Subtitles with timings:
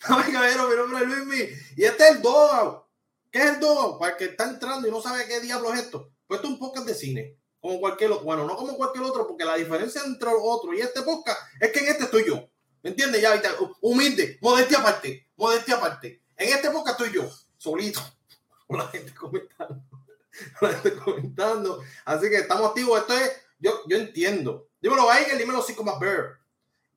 [0.08, 1.48] Dame caballero, mi nombre es Luismi.
[1.76, 2.88] Y este es el Dogo.
[3.30, 3.98] ¿Qué es el Dogo?
[3.98, 6.10] Para el que está entrando y no sabe qué diablo es esto.
[6.26, 7.38] Pues esto es un podcast de cine.
[7.60, 8.24] Como cualquier otro.
[8.24, 11.70] Bueno, no como cualquier otro, porque la diferencia entre los otros y este podcast es
[11.70, 12.48] que en este estoy yo.
[12.82, 13.20] ¿Me entiendes?
[13.20, 13.38] Ya,
[13.82, 16.22] humilde, modestia aparte, modestia aparte.
[16.34, 18.00] En este podcast estoy yo, solito,
[18.66, 19.82] con la gente comentando.
[20.58, 21.82] Con la gente comentando.
[22.04, 22.98] Así que estamos activos.
[23.00, 24.68] Esto es, yo, yo entiendo.
[24.80, 26.39] Dímelo, Weigel, dímelo, Psycho Bear.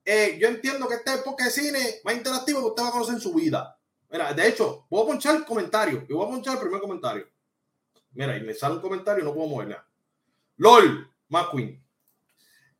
[0.05, 3.15] Eh, yo entiendo que este podcast de cine más interactivo que usted va a conocer
[3.15, 3.79] en su vida.
[4.09, 6.05] Mira, de hecho, voy a ponchar el comentario.
[6.07, 7.27] Y voy a ponchar el primer comentario.
[8.11, 9.87] Mira, y me sale un comentario y no puedo moverla.
[10.57, 11.83] LOL, McQueen.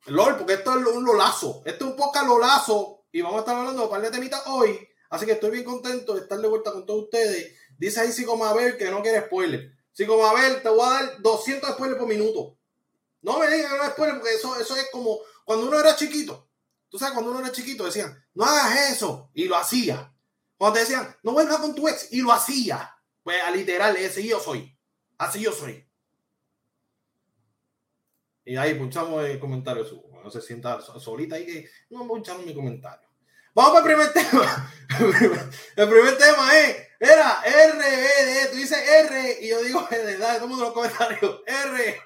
[0.07, 1.63] LOL, porque esto es un lolazo.
[1.65, 3.05] Esto es un podcast lolazo.
[3.11, 4.87] Y vamos a estar hablando de un par de temitas hoy.
[5.09, 7.55] Así que estoy bien contento de estar de vuelta con todos ustedes.
[7.77, 9.71] Dice ahí Mabel que no quiere spoiler.
[10.07, 12.57] Mabel, te voy a dar 200 spoilers por minuto.
[13.21, 16.47] No me digan que no spoiler porque eso, eso es como cuando uno era chiquito.
[16.93, 19.31] Tú sabes, cuando uno era chiquito decían, no hagas eso.
[19.33, 20.13] Y lo hacía.
[20.55, 22.13] Cuando decían, no vuelvas con tu ex.
[22.13, 22.95] Y lo hacía.
[23.23, 24.77] Pues a literal, ese yo soy.
[25.17, 25.89] Así yo soy.
[28.45, 29.83] Y ahí punchamos el comentario.
[30.23, 33.09] No se sienta solita ahí que no punchamos mi comentario.
[33.55, 34.71] Vamos para el primer tema.
[35.75, 38.51] el primer tema es, era RBD.
[38.51, 39.87] Tú dices R y yo digo.
[39.89, 41.41] Dale, todo los comentarios.
[41.47, 42.01] R.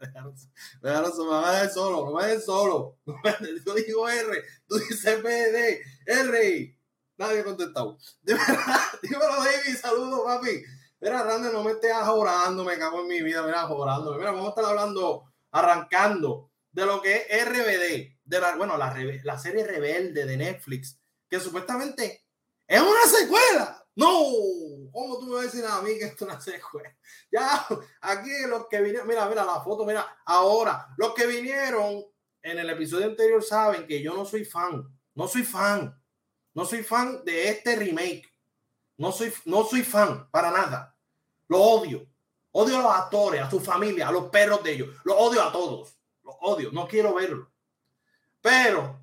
[0.00, 0.34] Déjalo,
[0.82, 2.98] me va a dejar solo, a dejar solo.
[3.66, 6.76] Yo digo R, tú dices BD, R.
[7.18, 7.98] Nadie ha contestado.
[8.22, 10.62] Dímelo, David, saludos, papi.
[11.00, 14.16] Mira, Randy, no me estés jorando, me cago en mi vida, mira, jorando.
[14.16, 18.94] Mira, vamos a estar hablando, arrancando de lo que es RBD, de la, bueno, la,
[19.24, 20.98] la serie Rebelde de Netflix,
[21.28, 22.24] que supuestamente
[22.66, 23.79] es una secuela.
[24.00, 26.96] No, ¿cómo tú me vas a decir a mí que esto es una secuela?
[27.32, 27.66] Ya,
[28.00, 32.04] aquí los que vinieron, mira, mira la foto, mira, ahora, los que vinieron
[32.42, 34.84] en el episodio anterior saben que yo no soy fan,
[35.14, 36.02] no soy fan,
[36.54, 38.26] no soy fan de este remake.
[38.96, 40.96] No soy, no soy fan para nada.
[41.48, 42.06] Lo odio.
[42.52, 44.96] Odio a los actores, a su familia, a los perros de ellos.
[45.04, 45.98] Lo odio a todos.
[46.22, 46.70] Lo odio.
[46.72, 47.50] No quiero verlo.
[48.40, 48.98] Pero,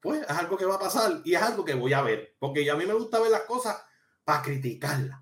[0.00, 2.36] pues, es algo que va a pasar y es algo que voy a ver.
[2.38, 3.76] Porque a mí me gusta ver las cosas
[4.26, 5.20] para criticarlas.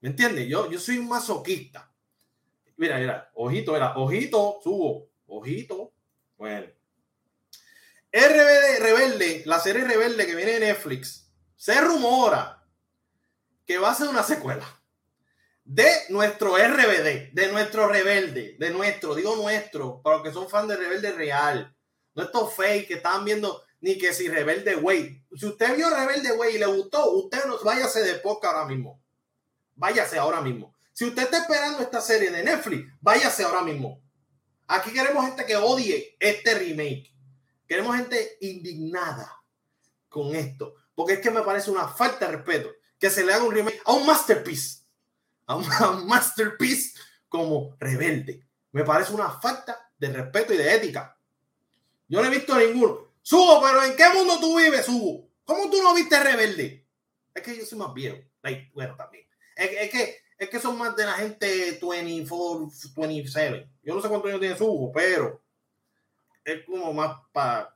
[0.00, 0.48] ¿Me entiendes?
[0.48, 1.92] Yo, yo soy un masoquista.
[2.78, 5.92] Mira, mira, ojito, era, ojito, subo, ojito.
[6.38, 6.66] Bueno.
[8.10, 12.64] RBD Rebelde, la serie Rebelde que viene de Netflix, se rumora
[13.66, 14.66] que va a ser una secuela
[15.62, 20.68] de nuestro RBD, de nuestro rebelde, de nuestro, digo nuestro, para los que son fans
[20.68, 21.76] de Rebelde Real,
[22.14, 25.26] no estos que estaban viendo ni que si Rebelde Way.
[25.36, 29.00] Si usted vio Rebelde Way y le gustó, usted no váyase de poca ahora mismo.
[29.76, 30.74] Váyase ahora mismo.
[30.92, 34.02] Si usted está esperando esta serie de Netflix, váyase ahora mismo.
[34.66, 37.14] Aquí queremos gente que odie este remake.
[37.68, 39.32] Queremos gente indignada
[40.08, 40.74] con esto.
[40.96, 43.80] Porque es que me parece una falta de respeto que se le haga un remake
[43.84, 44.80] a un masterpiece,
[45.46, 46.98] a un, masterpiece
[47.28, 48.48] como Rebelde.
[48.72, 51.16] Me parece una falta de respeto y de ética.
[52.08, 53.05] Yo no he visto ninguno.
[53.26, 55.28] Subo, pero ¿en qué mundo tú vives, Subo?
[55.44, 56.86] ¿Cómo tú no viste Rebelde?
[57.34, 58.18] Es que yo soy más viejo.
[58.72, 59.26] bueno, también.
[59.56, 63.68] Es, que, es que son más de la gente 24, 27.
[63.82, 65.42] Yo no sé cuántos años tiene Subo, pero
[66.44, 67.74] es como más para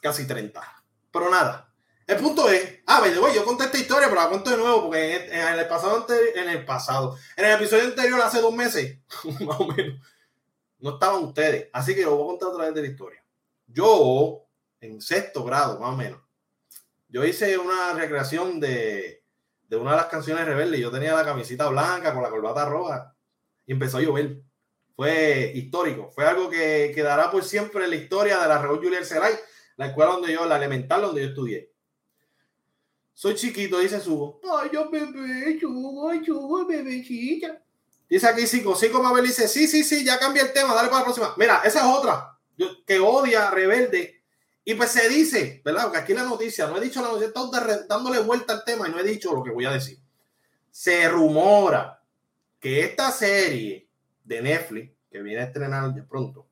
[0.00, 0.62] casi 30.
[1.10, 1.74] Pero nada,
[2.06, 5.16] el punto es, ah, voy, yo conté esta historia, pero la cuento de nuevo porque
[5.16, 9.00] en el, pasado, en el pasado, en el episodio anterior, hace dos meses,
[9.40, 10.00] más o menos,
[10.78, 11.70] no estaban ustedes.
[11.72, 13.24] Así que lo voy a contar otra vez de la historia.
[13.66, 14.46] Yo,
[14.82, 16.20] en sexto grado, más o menos,
[17.08, 19.24] yo hice una recreación de,
[19.68, 20.80] de una de las canciones rebeldes.
[20.80, 23.14] Yo tenía la camisita blanca con la corbata roja
[23.64, 24.42] y empezó a llover.
[24.96, 26.10] Fue histórico.
[26.10, 29.34] Fue algo que quedará por siempre en la historia de la Raúl Julián Celay,
[29.76, 31.72] la escuela donde yo, la elemental donde yo estudié.
[33.14, 34.40] Soy chiquito, dice Sugo.
[34.58, 37.62] Ay, yo bebé, Sugo, Sugo, bebecita.
[38.08, 41.00] Dice aquí Cico, Cico Mabel dice, sí, sí, sí, ya cambia el tema, dale para
[41.00, 41.34] la próxima.
[41.38, 42.38] Mira, esa es otra,
[42.86, 44.21] que odia, rebelde.
[44.64, 45.84] Y pues se dice, ¿verdad?
[45.84, 47.50] Porque aquí la noticia, no he dicho la noticia, estoy
[47.88, 49.98] dándole vuelta al tema y no he dicho lo que voy a decir.
[50.70, 52.00] Se rumora
[52.60, 53.88] que esta serie
[54.24, 56.46] de Netflix, que viene a estrenar de pronto,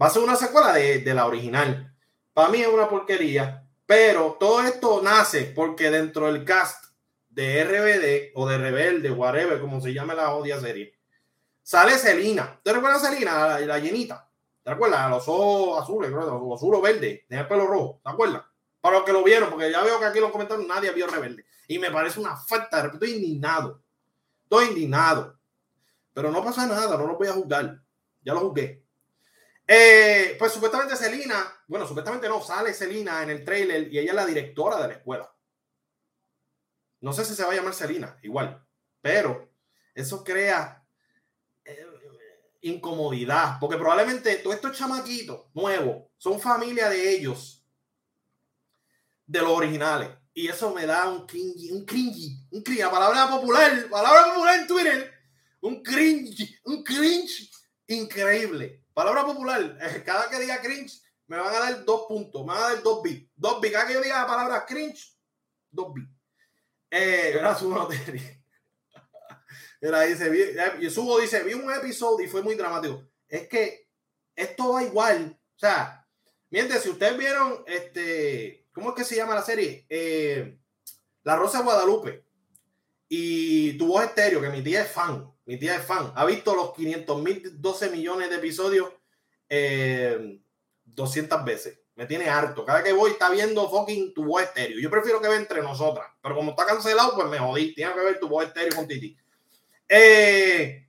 [0.00, 1.92] va a ser una secuela de, de la original.
[2.32, 3.62] Para mí es una porquería
[3.92, 6.86] pero todo esto nace porque dentro del cast
[7.28, 10.94] de RBD o de Rebelde, whatever, como se llame la odia serie,
[11.62, 12.58] sale Selina.
[12.62, 14.30] ¿Te recuerdas a Selina, la, la, llenita?
[14.62, 15.10] ¿Te acuerdas?
[15.10, 18.00] Los ojos azules, los ojos verdes, tenía el pelo rojo.
[18.04, 18.42] ¿Te acuerdas?
[18.80, 21.06] Para los que lo vieron, porque ya veo que aquí en los comentarios nadie vio
[21.06, 21.44] Rebelde.
[21.68, 23.04] Y me parece una falta de respeto.
[23.04, 23.82] Estoy indignado.
[24.44, 25.38] Estoy indignado.
[26.12, 27.80] Pero no pasa nada, no lo voy a juzgar.
[28.22, 28.84] Ya lo juzgué.
[29.66, 34.16] Eh, pues supuestamente Celina, bueno, supuestamente no, sale Celina en el trailer y ella es
[34.16, 35.34] la directora de la escuela.
[37.00, 38.64] No sé si se va a llamar Selina, igual,
[39.00, 39.50] pero
[39.94, 40.81] eso crea
[42.62, 47.64] incomodidad, porque probablemente todos estos chamaquitos nuevos son familia de ellos,
[49.26, 50.10] de los originales.
[50.34, 54.66] Y eso me da un cringy, un cringy, un cringy, palabra popular, palabra popular en
[54.66, 55.12] Twitter,
[55.60, 57.50] un cringy, un cringe
[57.88, 58.84] increíble.
[58.94, 62.74] Palabra popular, cada que diga cringe me van a dar dos puntos, me van a
[62.74, 63.72] dar dos bits, dos bits.
[63.74, 65.16] Cada que yo diga la palabra cringe,
[65.70, 66.10] dos bits.
[66.90, 67.70] Eh, era su
[69.82, 73.06] Era, dice, vi, subo, dice, vi un episodio y fue muy dramático.
[73.28, 73.88] Es que
[74.34, 75.38] esto va igual.
[75.54, 76.06] O sea,
[76.48, 79.86] mientras si ustedes vieron este ¿Cómo es que se llama la serie?
[79.88, 80.58] Eh,
[81.24, 82.24] la Rosa Guadalupe.
[83.08, 85.30] Y tu voz estéreo, que mi tía es fan.
[85.44, 86.12] Mi tía es fan.
[86.14, 88.88] Ha visto los 500 mil, 12 millones de episodios
[90.84, 91.78] 200 eh, veces.
[91.94, 92.64] Me tiene harto.
[92.64, 94.80] Cada que voy está viendo fucking tu voz estéreo.
[94.80, 96.06] Yo prefiero que vea entre nosotras.
[96.22, 97.74] Pero como está cancelado, pues me jodí.
[97.74, 99.14] Tiene que ver tu voz estéreo con Titi.
[99.94, 100.88] Eh,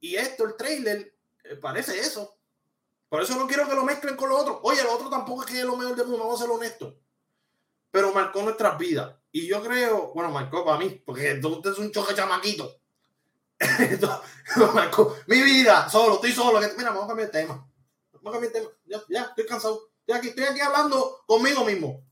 [0.00, 1.14] y esto, el trailer,
[1.60, 2.36] parece eso.
[3.08, 4.60] Por eso no quiero que lo mezclen con lo otro.
[4.64, 6.94] Oye, lo otro tampoco es que es lo mejor del mundo, vamos a ser honestos.
[7.92, 9.14] Pero marcó nuestras vidas.
[9.30, 12.80] Y yo creo, bueno, marcó para mí, porque entonces es un choque chamaquito.
[14.74, 16.58] marcó mi vida, solo, estoy solo.
[16.76, 17.70] Mira, vamos a cambiar el tema.
[18.14, 18.70] Vamos a cambiar el tema.
[18.84, 19.90] Ya, ya, estoy cansado.
[20.00, 22.02] Estoy aquí, estoy aquí hablando conmigo mismo.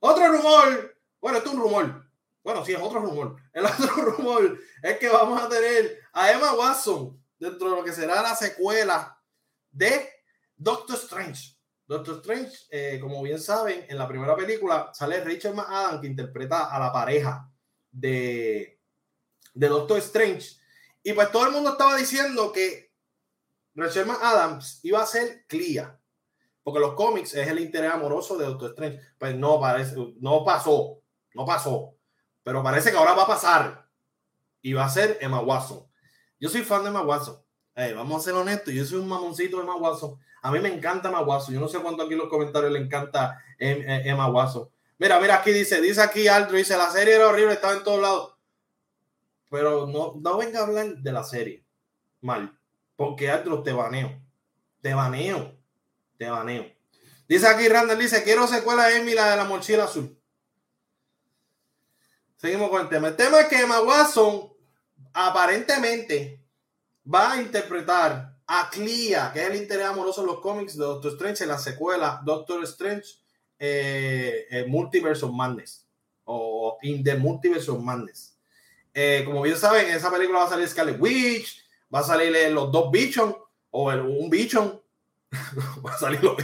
[0.00, 0.98] Otro rumor.
[1.20, 2.01] Bueno, esto es un rumor.
[2.42, 3.36] Bueno, sí, es otro rumor.
[3.52, 7.92] El otro rumor es que vamos a tener a Emma Watson dentro de lo que
[7.92, 9.18] será la secuela
[9.70, 10.08] de
[10.56, 11.56] Doctor Strange.
[11.86, 16.74] Doctor Strange, eh, como bien saben, en la primera película sale Rachel McAdams que interpreta
[16.74, 17.50] a la pareja
[17.90, 18.80] de,
[19.54, 20.56] de Doctor Strange.
[21.02, 22.92] Y pues todo el mundo estaba diciendo que
[23.74, 25.98] Rachel McAdams iba a ser Clea.
[26.62, 29.00] Porque los cómics es el interés amoroso de Doctor Strange.
[29.18, 31.02] Pues no, parece, no pasó.
[31.34, 31.96] No pasó.
[32.42, 33.88] Pero parece que ahora va a pasar.
[34.60, 35.86] Y va a ser Emma Watson.
[36.38, 37.42] Yo soy fan de Emma Watson
[37.94, 40.18] vamos a ser honestos, yo soy un mamoncito de Emma Watson.
[40.42, 41.54] A mí me encanta Emma Watson.
[41.54, 44.68] Yo no sé cuánto aquí en los comentarios le encanta em, eh, Emma Watson.
[44.98, 48.00] Mira, mira, aquí dice, dice aquí Aldro, dice, la serie era horrible, estaba en todos
[48.00, 48.36] lados.
[49.50, 51.64] Pero no, no venga a hablar de la serie
[52.20, 52.56] mal,
[52.96, 54.20] porque Aldro te baneo.
[54.80, 55.56] Te baneo.
[56.18, 56.66] Te baneo.
[57.28, 60.18] Dice aquí Randall, dice, quiero secuela Emmy, la de la mochila azul.
[62.42, 63.06] Seguimos con el tema.
[63.06, 64.52] El tema es que Emma Watson
[65.12, 66.44] aparentemente
[67.06, 71.12] va a interpretar a Clea, que es el interés amoroso en los cómics de Doctor
[71.12, 73.04] Strange en la secuela Doctor Strange
[73.60, 75.86] eh, eh, Multiverse of Madness
[76.24, 78.36] o In the Multiverse of Madness.
[78.92, 82.50] Eh, como bien saben, en esa película va a salir Scarlet Witch, va a salir
[82.50, 83.36] los dos Bichon
[83.70, 84.82] o un Bichon,
[85.86, 86.36] va a salir los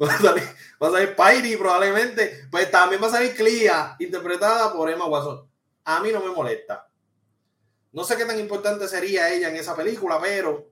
[0.00, 0.44] va a salir,
[0.82, 5.48] va a salir Spidey probablemente, pues también va a salir Clea interpretada por Emma Watson.
[5.84, 6.88] A mí no me molesta
[7.92, 10.70] no sé qué tan importante sería ella en esa película, pero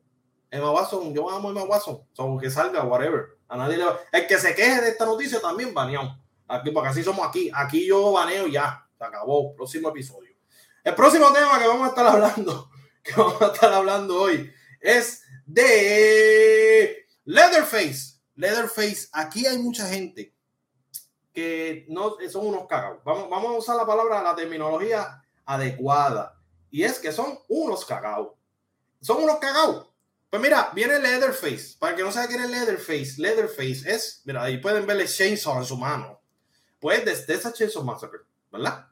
[0.51, 3.39] Emma Watson, yo amo a Emma Watson, son que salga, whatever.
[3.49, 6.19] A nadie le El que se queje de esta noticia también baneado.
[6.49, 7.51] Aquí, porque así somos aquí.
[7.55, 8.87] Aquí yo baneo ya.
[8.97, 9.55] Se acabó.
[9.55, 10.35] Próximo episodio.
[10.83, 12.71] El próximo tema que vamos a estar hablando,
[13.03, 14.51] que vamos a estar hablando hoy,
[14.81, 18.20] es de Leatherface.
[18.41, 20.35] Leatherface, aquí hay mucha gente
[21.33, 23.05] que no son unos cagados.
[23.05, 26.41] Vamos, vamos a usar la palabra, la terminología adecuada.
[26.71, 28.33] Y es que son unos cagados.
[29.03, 29.89] Son unos cagados.
[30.31, 31.77] Pues mira, viene Leatherface.
[31.79, 35.65] Para que no sepa quién es Leatherface, Leatherface es, mira, ahí pueden verle Chainsaw en
[35.65, 36.21] su mano.
[36.79, 38.21] Pues desde esa Chainsaw Massacre,
[38.51, 38.87] ¿verdad?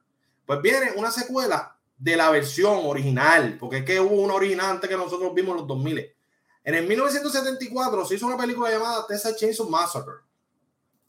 [0.44, 4.90] Pues viene una secuela de la versión original, porque es que hubo una original antes
[4.90, 6.17] que nosotros vimos los 2000.
[6.68, 10.16] En el 1974 se hizo una película llamada Texas Chainsaw Massacre.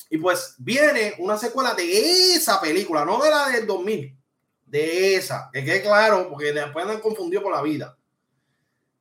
[0.10, 4.18] Y pues viene una secuela de esa película, no de la del 2000
[4.66, 7.98] de esa, que quede claro, porque después han confundido por la vida.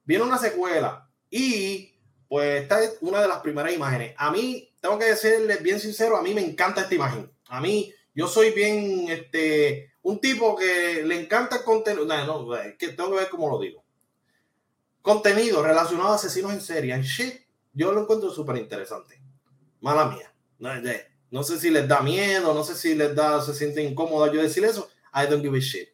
[0.03, 1.95] Viene una secuela y
[2.27, 4.17] pues esta es una de las primeras imágenes.
[4.19, 7.31] A mí, tengo que decirles bien sincero, a mí me encanta esta imagen.
[7.50, 12.05] A mí, yo soy bien, este, un tipo que le encanta el contenido.
[12.05, 13.85] No, no, que tengo que ver cómo lo digo.
[15.02, 17.35] Contenido relacionado a asesinos en serie, en shit,
[17.73, 19.21] yo lo encuentro súper interesante.
[19.81, 20.33] Mala mía.
[20.59, 20.71] No,
[21.31, 24.43] no, sé si les da miedo, no sé si les da, se siente incómodo yo
[24.43, 25.88] decir eso, I don't give a shit.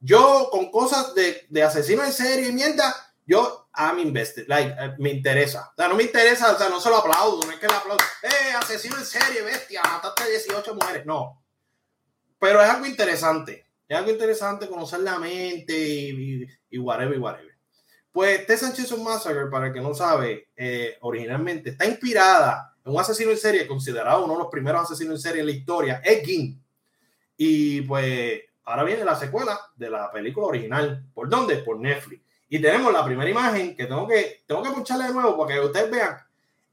[0.00, 2.94] Yo con cosas de, de asesino en serie y mierda,
[3.26, 5.70] yo I'm invested, like, eh, me interesa.
[5.72, 7.74] O sea, no me interesa, o sea, no se lo aplaudo, no es que le
[7.74, 11.40] aplaudo, eh, asesino en serie, bestia, mataste 18 mujeres, no.
[12.38, 17.49] Pero es algo interesante, es algo interesante conocer la mente y, y, whatever, y whatever.
[18.12, 18.56] Pues T.
[18.56, 23.38] Sánchez Massacre, para el que no sabe, eh, originalmente está inspirada en un asesino en
[23.38, 26.60] serie considerado uno de los primeros asesinos en serie en la historia, Ed Gein
[27.36, 31.04] Y pues ahora viene la secuela de la película original.
[31.14, 31.56] ¿Por dónde?
[31.58, 32.22] Por Netflix.
[32.48, 35.60] Y tenemos la primera imagen que tengo que, tengo que puncharle de nuevo para que
[35.60, 36.16] ustedes vean.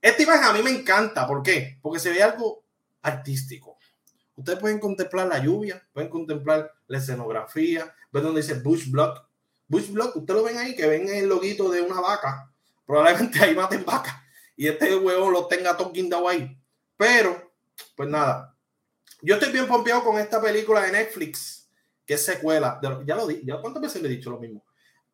[0.01, 1.27] Esta imagen a mí me encanta.
[1.27, 1.77] ¿Por qué?
[1.81, 2.63] Porque se ve algo
[3.03, 3.77] artístico.
[4.35, 9.26] Ustedes pueden contemplar la lluvia, pueden contemplar la escenografía, ven donde dice Bush Block.
[9.67, 12.51] Bush Block, ustedes lo ven ahí, que ven el loguito de una vaca.
[12.85, 14.23] Probablemente ahí maten vaca
[14.57, 16.59] y este huevo lo tenga todo guindado ahí.
[16.97, 17.53] Pero,
[17.95, 18.55] pues nada,
[19.21, 21.69] yo estoy bien pompeado con esta película de Netflix,
[22.05, 22.79] que es secuela.
[23.05, 24.65] ya lo di, ya cuántas veces le he dicho lo mismo.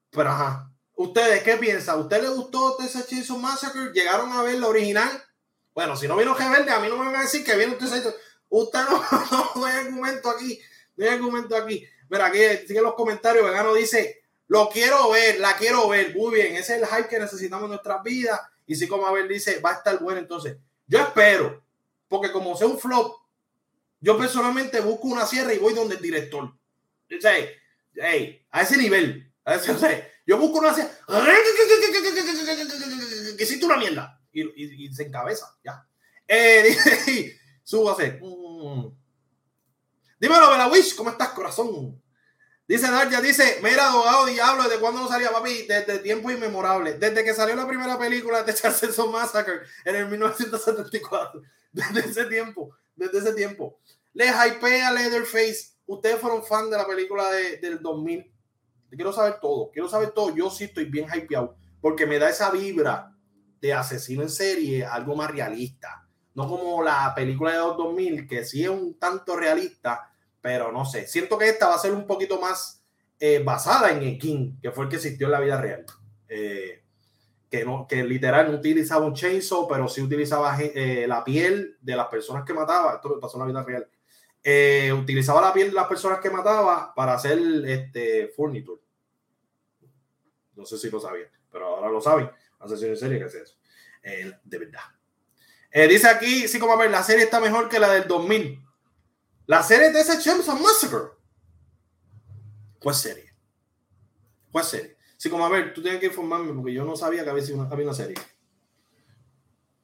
[0.09, 1.99] Pero ajá, ¿ustedes qué piensan?
[1.99, 3.91] ¿Usted le gustó Texas Chainsaw Massacre?
[3.93, 5.23] ¿Llegaron a ver la original?
[5.73, 8.15] Bueno, si no vino Rebelde, a mí no me van a decir que viene usted.
[8.47, 8.79] Usted
[9.31, 10.59] no, no, hay argumento aquí.
[10.95, 11.85] No hay argumento aquí.
[12.09, 13.43] Mira, aquí sigue los comentarios.
[13.43, 14.22] Vegano dice:
[14.53, 16.15] Lo quiero ver, la quiero ver.
[16.15, 18.39] Muy bien, ese es el hype que necesitamos en nuestras vidas.
[18.67, 20.19] Y si como Abel dice, va a estar bueno.
[20.19, 21.63] Entonces, yo espero,
[22.07, 23.15] porque como sea un flop,
[23.99, 26.43] yo personalmente busco una sierra y voy donde el director.
[26.43, 26.53] O
[28.51, 29.27] a ese nivel.
[29.43, 30.91] A ese, yo busco una sierra.
[33.35, 34.21] Que siente una mierda.
[34.31, 35.83] Y, se encabeza, ya.
[36.27, 38.19] Eh, dice, súbase.
[38.21, 38.85] Mm.
[40.19, 42.02] Dímelo, Bella Wish, ¿cómo estás, corazón?
[42.65, 45.67] Dice Darja, dice, mira, abogado diablo, ¿desde cuándo no salía, papi?
[45.67, 46.93] Desde tiempo inmemorable.
[46.93, 51.41] Desde que salió la primera película de Charles Massacre en el 1974.
[51.73, 53.79] Desde ese tiempo, desde ese tiempo.
[54.13, 55.73] Le hypea Leatherface.
[55.87, 58.31] Ustedes fueron fan de la película de, del 2000.
[58.91, 60.35] Quiero saber todo, quiero saber todo.
[60.35, 63.13] Yo sí estoy bien hypeado porque me da esa vibra
[63.59, 66.07] de asesino en serie, algo más realista.
[66.35, 70.12] No como la película de 2000, que sí es un tanto realista,
[70.43, 71.07] pero no sé.
[71.07, 72.83] Siento que esta va a ser un poquito más
[73.17, 75.85] eh, basada en el King, que fue el que existió en la vida real.
[76.27, 76.83] Eh,
[77.49, 81.95] que, no, que literal no utilizaba un chainsaw, pero sí utilizaba eh, la piel de
[81.95, 82.95] las personas que mataba.
[82.95, 84.99] Esto pasó en la vida real.
[84.99, 88.81] utilizaba la piel de las personas que mataba para hacer este furniture.
[90.57, 92.29] No sé si lo sabían, pero ahora lo saben.
[92.59, 93.55] Asesino en serie, que es eso?
[94.43, 94.81] de verdad.
[95.87, 98.62] dice aquí, sí, como a ver, la serie está mejor que la del 2000.
[99.45, 101.11] La serie de ese Chainsaw Massacre.
[102.79, 103.33] ¿Cuál serie?
[104.51, 104.97] ¿Cuál serie?
[105.17, 107.73] Sí, como a ver, tú tienes que informarme porque yo no sabía que había, una,
[107.73, 108.15] una serie.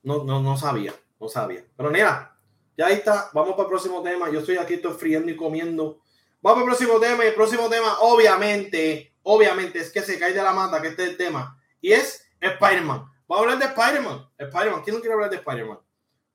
[0.04, 1.66] No, no, no sabía, no sabía.
[1.76, 2.38] Pero mira,
[2.78, 3.30] ya ahí está.
[3.34, 4.30] Vamos para el próximo tema.
[4.30, 6.02] Yo estoy aquí, estoy friendo y comiendo.
[6.42, 7.26] Vamos para el próximo tema.
[7.26, 11.04] Y el próximo tema, obviamente, obviamente, es que se cae de la mata, que este
[11.04, 11.62] es el tema.
[11.82, 13.06] Y es Spider-Man.
[13.28, 14.30] Vamos a hablar de Spider-Man.
[14.38, 14.82] Spider-Man.
[14.84, 15.80] ¿Quién no quiere hablar de Spider-Man?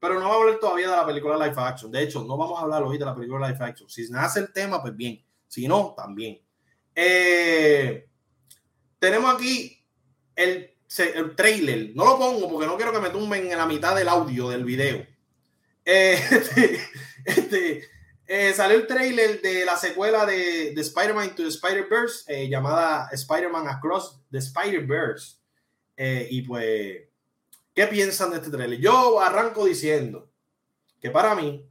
[0.05, 1.91] Pero no vamos a hablar todavía de la película live action.
[1.91, 3.89] De hecho, no vamos a hablar hoy de la película live action.
[3.89, 5.25] Si nace el tema, pues bien.
[5.49, 6.43] Si no, también.
[6.95, 8.07] Eh,
[8.99, 9.83] tenemos aquí
[10.37, 11.93] el, el, trailer.
[11.95, 14.67] No lo pongo porque no quiero que me tumben en la mitad del audio del
[14.67, 15.07] video.
[15.87, 16.81] Eh, este,
[17.25, 17.89] este
[18.27, 24.21] eh, salió el trailer de la secuela de, de Spider-Man to Spider-Verse llamada Spider-Man Across
[24.31, 25.39] the Spider-Verse.
[26.29, 27.14] y pues
[27.75, 28.79] ¿Qué piensan de este trailer?
[28.79, 30.31] Yo arranco diciendo
[31.01, 31.69] que para mí,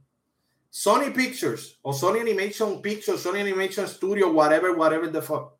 [0.68, 5.54] Sony Pictures o Sony Animation Pictures, Sony Animation Studio, whatever, whatever the fuck,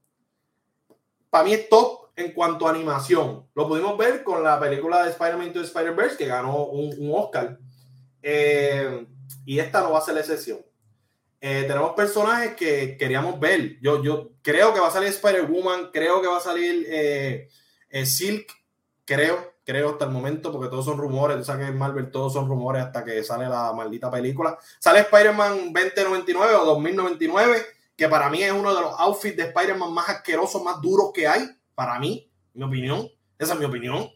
[1.31, 3.49] para mí es top en cuanto a animación.
[3.55, 7.59] Lo pudimos ver con la película de Spider-Man to Spider-Verse que ganó un, Oscar.
[8.23, 9.07] Eh,
[9.47, 10.59] y esta no va a ser la excepción.
[11.41, 13.79] Eh, tenemos personajes que queríamos ver.
[13.81, 17.49] Yo, yo creo que va a salir Spider-Woman, creo que va a salir eh,
[18.05, 18.53] Silk,
[19.05, 21.39] creo creo, hasta el momento, porque todos son rumores.
[21.39, 24.59] Tú sabes que en Marvel todos son rumores hasta que sale la maldita película.
[24.79, 27.63] Sale Spider-Man 2099 o 2099,
[27.97, 31.27] que para mí es uno de los outfits de Spider-Man más asquerosos, más duros que
[31.27, 31.49] hay.
[31.75, 33.09] Para mí, mi opinión.
[33.39, 34.09] Esa es mi opinión.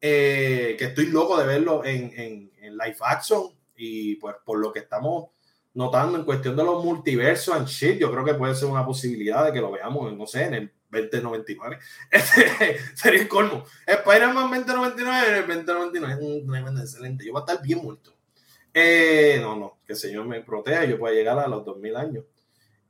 [0.00, 3.50] Eh, que estoy loco de verlo en, en, en live action.
[3.76, 5.30] Y pues por lo que estamos
[5.74, 9.44] notando en cuestión de los multiversos and shit, yo creo que puede ser una posibilidad
[9.44, 11.78] de que lo veamos, no sé, en el 2099.
[12.10, 13.64] Este, sería el colmo.
[13.86, 16.80] Spider-Man 2099 en el 2099.
[16.80, 17.24] excelente.
[17.24, 18.14] Yo voy a estar bien muerto.
[18.72, 22.24] Eh, no, no, que el Señor me proteja yo pueda llegar a los 2000 años.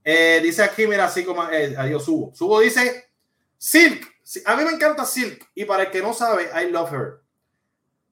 [0.04, 2.35] Eh, dice aquí, mira, así como, eh, adiós, Subo.
[2.35, 3.11] Subo dice,
[3.57, 4.07] Silk.
[4.45, 5.50] A mí me encanta Silk.
[5.54, 7.21] Y para el que no sabe, I love her.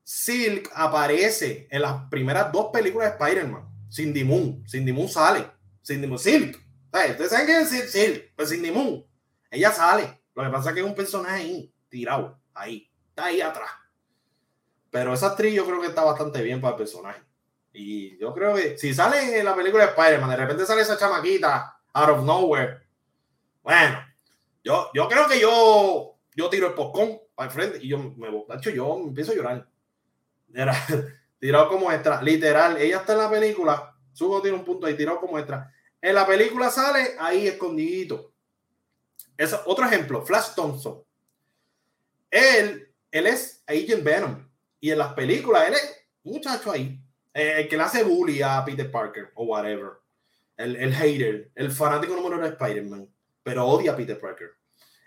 [0.02, 3.68] Silk aparece en las primeras dos películas de Spider-Man.
[3.90, 4.64] Cindy Moon.
[4.66, 5.47] Cindy Moon sale.
[5.83, 6.59] Cindy Moon, Silk.
[6.92, 9.08] Ustedes saben qué es Silk, pues Cindy Moon
[9.50, 10.23] ella sale.
[10.35, 13.71] Lo que pasa es que es un personaje ahí, tirado, ahí, está ahí atrás.
[14.90, 17.23] Pero esa actriz yo creo que está bastante bien para el personaje.
[17.73, 20.97] Y yo creo que si sale en la película de Spider-Man, de repente sale esa
[20.97, 22.81] chamaquita out of nowhere.
[23.62, 23.99] Bueno,
[24.64, 28.28] yo, yo creo que yo, yo tiro el popcorn para el frente y yo me
[28.57, 29.69] hecho yo empiezo a llorar.
[31.38, 35.21] tirado como extra, literal, ella está en la película, subo tiene un punto ahí, tirado
[35.21, 35.73] como extra.
[36.00, 38.33] En la película sale ahí escondidito.
[39.38, 41.02] Es otro ejemplo, Flash Thompson.
[42.28, 44.49] Él, él es Agent Venom.
[44.80, 47.00] Y en las películas, él es muchacho ahí.
[47.33, 49.92] Eh, el que le hace bully a Peter Parker o whatever.
[50.57, 53.09] El, el hater, el fanático número uno de Spider-Man.
[53.45, 54.50] Pero odia a Peter Parker.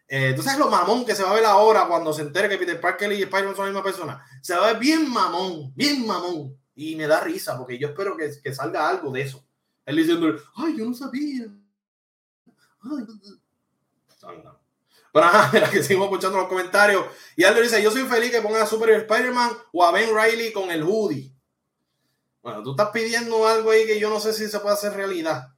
[0.08, 2.80] Eh, entonces lo mamón que se va a ver ahora cuando se entere que Peter
[2.80, 4.26] Parker y Spider-Man son la misma persona.
[4.42, 6.58] Se va a ver bien mamón, bien mamón.
[6.74, 9.46] Y me da risa porque yo espero que, que salga algo de eso.
[9.86, 11.48] Él diciendo, ay, yo no sabía.
[12.82, 13.06] Ay,
[15.14, 17.06] pero ajá, mira que seguimos escuchando los comentarios.
[17.36, 20.52] Y Aldo dice, yo soy feliz que pongan a Super Spider-Man o a Ben Riley
[20.52, 21.34] con el hoodie.
[22.42, 25.50] Bueno, tú estás pidiendo algo ahí que yo no sé si se puede hacer realidad.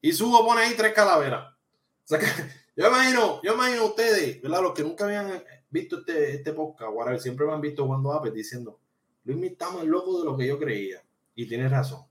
[0.00, 1.52] Y Sugo pone ahí tres calaveras.
[1.52, 2.26] O sea que
[2.76, 4.62] yo imagino, yo imagino ustedes, ¿verdad?
[4.62, 8.78] Los que nunca habían visto este, este podcast, siempre me han visto jugando Apple diciendo,
[9.24, 11.02] Luis está más loco de lo que yo creía.
[11.34, 12.04] Y tienes razón.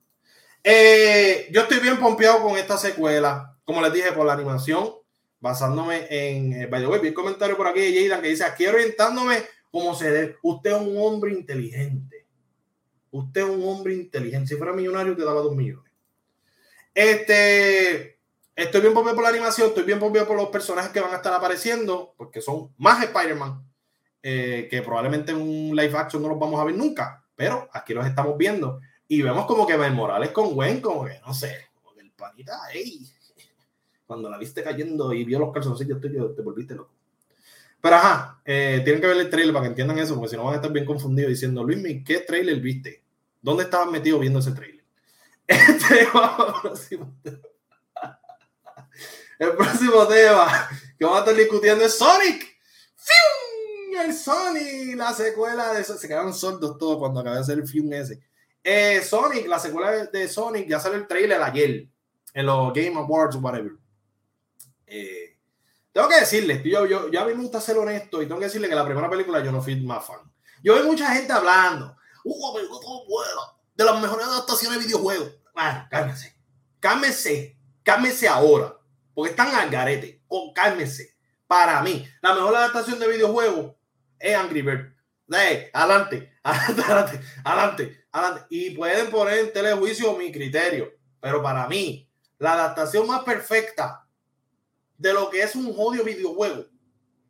[0.63, 3.57] Eh, yo estoy bien pompeado con esta secuela.
[3.63, 4.98] Como les dije, por la animación,
[5.39, 8.43] basándome en, eh, by the way, vi el comentario por aquí de Jaydan que dice,
[8.43, 10.37] aquí orientándome como se debe.
[10.41, 12.25] Usted es un hombre inteligente.
[13.11, 14.47] Usted es un hombre inteligente.
[14.47, 15.91] Si fuera millonario, te daba dos millones.
[16.93, 18.19] Este,
[18.55, 21.17] estoy bien pompeado por la animación, estoy bien pompeado por los personajes que van a
[21.17, 23.63] estar apareciendo, porque son más Spider-Man,
[24.21, 27.93] eh, que probablemente en un live action no los vamos a ver nunca, pero aquí
[27.93, 28.81] los estamos viendo.
[29.07, 32.11] Y vemos como que Ben Morales con Gwen, como que, no sé, como que el
[32.11, 32.99] panita, hey,
[34.09, 36.91] cuando la viste cayendo y vio los calzoncillos tuyos, te volviste loco.
[37.79, 40.45] Pero ajá, eh, tienen que ver el trailer para que entiendan eso, porque si no
[40.45, 43.03] van a estar bien confundidos diciendo, Luis, ¿qué trailer viste?
[43.39, 44.83] ¿Dónde estabas metido viendo ese trailer?
[45.47, 46.07] Este,
[49.37, 52.47] el próximo tema que vamos a estar discutiendo es Sonic.
[52.95, 54.05] ¡Fium!
[54.07, 57.93] El Sonic, la secuela de Se quedaron sordos todos cuando acabé de hacer el film
[57.93, 58.19] ese.
[58.63, 61.87] Eh, Sonic, la secuela de Sonic, ya salió el trailer ayer
[62.33, 63.73] en los Game Awards whatever.
[64.89, 65.37] Eh,
[65.91, 68.45] tengo que decirles, yo, yo, yo a mí me gusta ser honesto y tengo que
[68.45, 70.19] decirle que la primera película yo no fui más fan.
[70.63, 72.59] Yo veo mucha gente hablando, uh,
[73.75, 75.35] de las mejores adaptaciones de videojuegos.
[75.53, 76.35] Bueno, cálmese,
[76.79, 78.77] cálmese, cálmese ahora,
[79.13, 81.15] porque están al garete, con cálmese.
[81.47, 83.75] Para mí, la mejor adaptación de videojuegos
[84.19, 84.93] es Angry Bird.
[85.73, 88.45] adelante, adelante, adelante, adelante, adelante.
[88.49, 94.08] Y pueden poner en telejuicio mi criterio, pero para mí, la adaptación más perfecta
[94.99, 96.65] de lo que es un odio videojuego,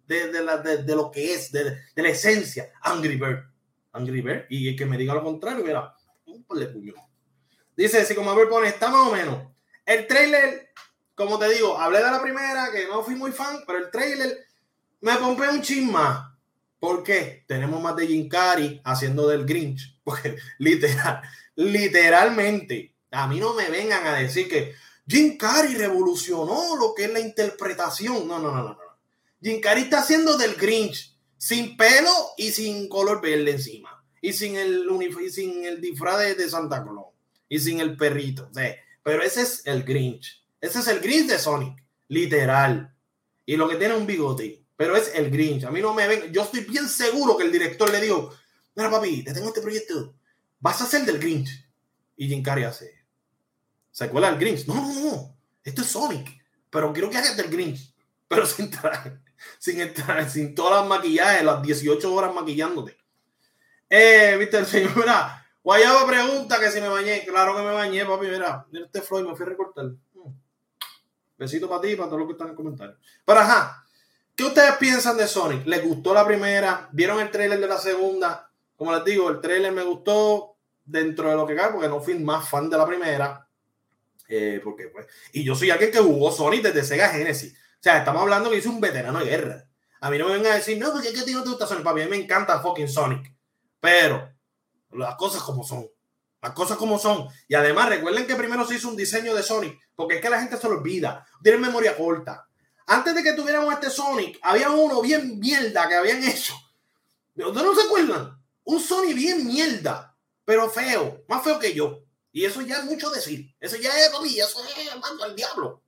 [0.07, 3.45] de, de, la, de, lo que es, de, la esencia, Angry Bird.
[3.93, 6.93] Angry Bird, y el que me diga lo contrario, mira, un de puño.
[7.77, 9.47] Dice, si como ver pone, está más o menos.
[9.85, 10.73] El trailer,
[11.15, 14.45] como te digo, hablé de la primera, que no fui muy fan, pero el trailer
[15.01, 16.27] me pompé un chin más.
[16.79, 17.43] ¿Por qué?
[17.47, 19.99] Tenemos más de Jim Carrey haciendo del Grinch.
[20.03, 21.21] Porque literal,
[21.55, 24.73] literalmente, a mí no me vengan a decir que
[25.09, 28.27] Jim Carrey revolucionó lo que es la interpretación.
[28.27, 28.77] No, no, no, no.
[29.41, 34.05] Jim Carrey está haciendo del Grinch sin pelo y sin color verde encima.
[34.21, 34.85] Y sin el,
[35.25, 37.07] y sin el disfraz de, Santa Claus.
[37.47, 38.51] Y sin el perrito.
[39.01, 40.45] pero ese es el Grinch.
[40.61, 41.83] Ese es el Grinch de Sonic.
[42.09, 42.93] Literal.
[43.45, 44.63] Y lo que tiene un bigote.
[44.75, 45.63] Pero es el Grinch.
[45.63, 46.31] A mí no me ven.
[46.31, 48.31] Yo estoy bien seguro que el director le dijo:
[48.75, 50.13] Mira, papi, te tengo este proyecto.
[50.59, 51.49] Vas a ser del Grinch.
[52.15, 52.98] Y Jim Carrey hace
[54.05, 54.65] secuela del Grinch.
[54.67, 55.37] No, no, no.
[55.63, 56.29] Esto es Sonic.
[56.69, 57.93] Pero quiero que hagas del Grinch.
[58.27, 59.19] Pero sin traje,
[59.57, 62.97] sin entrar, sin todas las maquillajes, las 18 horas maquillándote.
[63.89, 67.25] Eh, viste, el señor, mira, Guayaba pregunta que si me bañé.
[67.25, 69.85] Claro que me bañé, papi, mira, mira este Floyd, me fui a recortar.
[69.85, 70.31] Mm.
[71.37, 72.97] Besito para ti y para todos los que están en el comentario.
[73.25, 73.85] Pero ajá,
[74.35, 75.65] ¿qué ustedes piensan de Sonic?
[75.65, 76.87] ¿Les gustó la primera?
[76.91, 78.49] ¿Vieron el trailer de la segunda?
[78.75, 82.17] Como les digo, el trailer me gustó dentro de lo que cabe, porque no fui
[82.17, 83.48] más fan de la primera.
[84.29, 87.53] Eh, porque, pues, y yo soy alguien que jugó Sonic desde Sega Genesis.
[87.53, 89.65] O sea, estamos hablando que hice un veterano de guerra.
[90.01, 91.49] A mí no me vengan a decir, no, porque es que a ti no te
[91.49, 91.83] gusta Sonic.
[91.83, 93.33] Para mí me encanta fucking Sonic.
[93.79, 94.31] Pero
[94.91, 95.87] las cosas como son.
[96.41, 97.27] Las cosas como son.
[97.47, 99.77] Y además, recuerden que primero se hizo un diseño de Sonic.
[99.95, 101.25] Porque es que la gente se lo olvida.
[101.41, 102.47] Tienen memoria corta.
[102.85, 106.53] Antes de que tuviéramos este Sonic, había uno bien mierda que habían hecho.
[107.35, 108.41] ¿Ustedes no se acuerdan?
[108.63, 110.15] Un Sonic bien mierda.
[110.45, 111.23] Pero feo.
[111.27, 112.03] Más feo que yo.
[112.39, 113.53] Y eso ya es mucho decir.
[113.59, 115.83] Eso ya es, papi, eso es mando al diablo.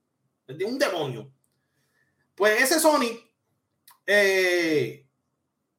[0.46, 1.32] Es de un demonio.
[2.36, 3.24] Pues ese Sonic
[4.06, 5.08] eh,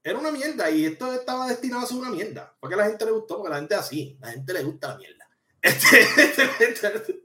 [0.02, 2.56] era una mierda y esto estaba destinado a ser una mierda.
[2.58, 4.16] Porque a la gente le gustó, porque a la gente así.
[4.18, 5.28] La gente le gusta la mierda.
[5.60, 7.22] Este, este, este,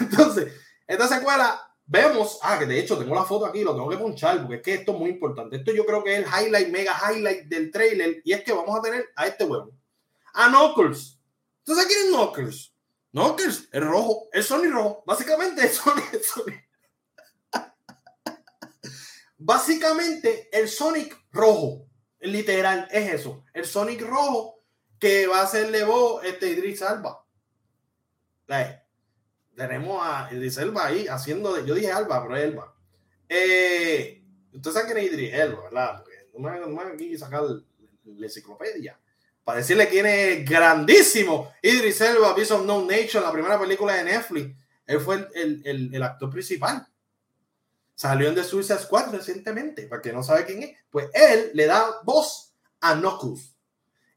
[0.00, 0.54] entonces,
[0.86, 4.40] esta secuela vemos, ah, que de hecho tengo la foto aquí, lo tengo que ponchar,
[4.40, 5.56] porque es que esto es muy importante.
[5.56, 8.76] Esto yo creo que es el highlight, mega highlight del trailer, y es que vamos
[8.76, 9.70] a tener a este huevo,
[10.32, 11.19] a Knuckles,
[11.70, 12.74] ¿Tú sabes quién es Knuckles?
[13.36, 15.04] Que es rojo, el Sonic rojo.
[15.06, 16.68] Básicamente el Sonic, el Sonic.
[19.38, 21.86] Básicamente el Sonic rojo.
[22.22, 23.44] Literal, es eso.
[23.54, 24.64] El Sonic rojo
[24.98, 27.24] que va a hacerle voz este Idris Alba.
[29.54, 31.64] tenemos a Idris Alba ahí haciendo de.
[31.64, 32.74] Yo dije Alba, pero es Elba.
[33.28, 36.04] Eh, Ustedes saben quién es Idris Elba, ¿verdad?
[36.36, 38.98] no me, no aquí sacar la enciclopedia
[39.50, 41.52] para decirle quién es grandísimo.
[41.60, 44.56] Idris Elba, Beast of No Nation, la primera película de Netflix.
[44.86, 46.86] Él fue el, el, el actor principal.
[47.96, 50.78] Salió en The Suicide Squad recientemente, para que no sabe quién es.
[50.88, 53.56] Pues él le da voz a Knuckles.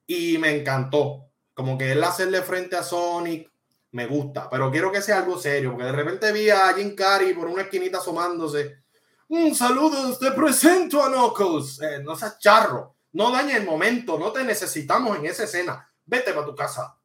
[0.06, 1.32] Y me encantó.
[1.56, 3.50] Como que él hacerle frente a Sonic,
[3.90, 4.48] me gusta.
[4.52, 7.64] Pero quiero que sea algo serio, porque de repente vi a Jim Carrey por una
[7.64, 8.84] esquinita asomándose.
[9.30, 11.82] Un saludo, te presento a Knuckles.
[11.82, 12.93] Eh, no seas charro.
[13.14, 15.90] No dañe el momento, no te necesitamos en esa escena.
[16.06, 17.00] Vete para tu casa.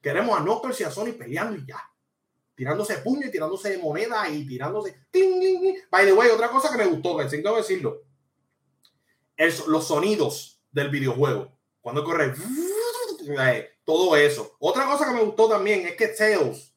[0.00, 1.80] Queremos a Knuckles y a Sonic peleando y ya.
[2.54, 5.06] Tirándose puño y tirándose moneda y tirándose.
[5.90, 8.02] By the way, otra cosa que me gustó, que tengo decirlo.
[9.66, 11.56] los sonidos del videojuego.
[11.80, 12.34] Cuando corre.
[13.26, 14.56] Eh, todo eso.
[14.58, 16.74] Otra cosa que me gustó también es que Tails,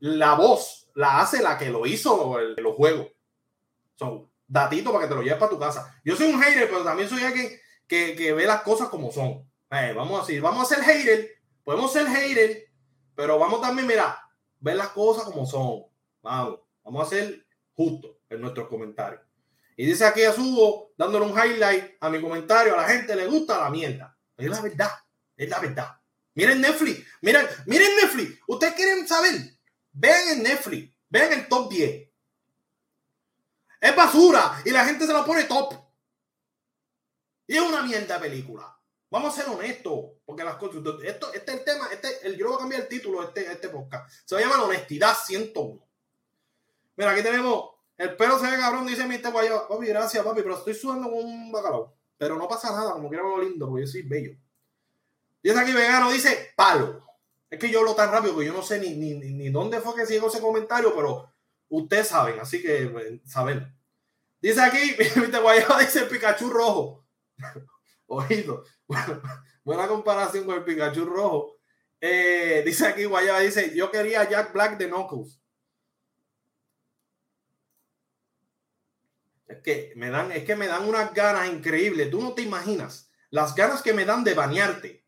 [0.00, 3.08] la voz la hace la que lo hizo los juegos.
[3.96, 5.94] Son datito para que te lo lleves para tu casa.
[6.02, 7.48] Yo soy un hater, pero también soy alguien
[7.86, 9.48] que, que ve las cosas como son.
[9.70, 11.28] Eh, vamos a decir, vamos a ser hater,
[11.62, 12.68] podemos ser hater,
[13.14, 14.18] pero vamos también, mira,
[14.58, 15.84] ver las cosas como son.
[16.22, 19.20] Vamos, vamos a ser justos en nuestros comentarios.
[19.76, 23.26] Y dice aquí a Subo, dándole un highlight a mi comentario, a la gente le
[23.26, 24.16] gusta la mierda.
[24.36, 24.90] Es la verdad,
[25.36, 26.00] es la verdad.
[26.34, 28.40] Miren Netflix, miren, miren Netflix.
[28.48, 29.34] Ustedes quieren saber,
[29.92, 32.07] vean en Netflix, vean el top 10
[33.80, 35.74] es basura y la gente se lo pone top.
[37.46, 38.78] Y es una mierda película.
[39.10, 40.82] Vamos a ser honestos, porque las cosas.
[41.02, 41.88] Esto, este es el tema.
[41.90, 44.10] Este, el, yo voy a cambiar el título de este, este podcast.
[44.26, 45.80] Se llama la honestidad 101.
[46.96, 47.70] Mira, aquí tenemos.
[47.96, 49.32] El pelo se ve cabrón, dice Mr.
[49.32, 49.66] Guayo.
[49.66, 51.94] Papi, gracias, papi, pero estoy sudando con un bacalao.
[52.18, 54.36] Pero no pasa nada, como quiera lo lindo, porque yo soy bello.
[55.42, 57.06] Dice aquí vegano, dice palo.
[57.48, 59.94] Es que yo hablo tan rápido que yo no sé ni, ni, ni dónde fue
[59.94, 61.32] que llegó ese comentario, pero
[61.68, 63.74] Ustedes saben, así que saben.
[64.40, 67.06] Dice aquí, viste, Guayaba dice Pikachu rojo.
[68.06, 68.64] Oído.
[69.64, 71.56] buena comparación con el Pikachu rojo.
[72.00, 75.40] Eh, dice aquí Guayaba, dice, yo quería Jack Black de Knuckles.
[79.48, 82.10] Es que me dan, es que me dan unas ganas increíbles.
[82.10, 83.10] Tú no te imaginas.
[83.30, 85.06] Las ganas que me dan de bañarte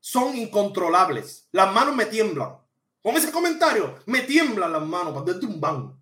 [0.00, 1.48] son incontrolables.
[1.52, 2.58] Las manos me tiemblan.
[3.02, 5.98] Con ese comentario me tiemblan las manos para darte un ban.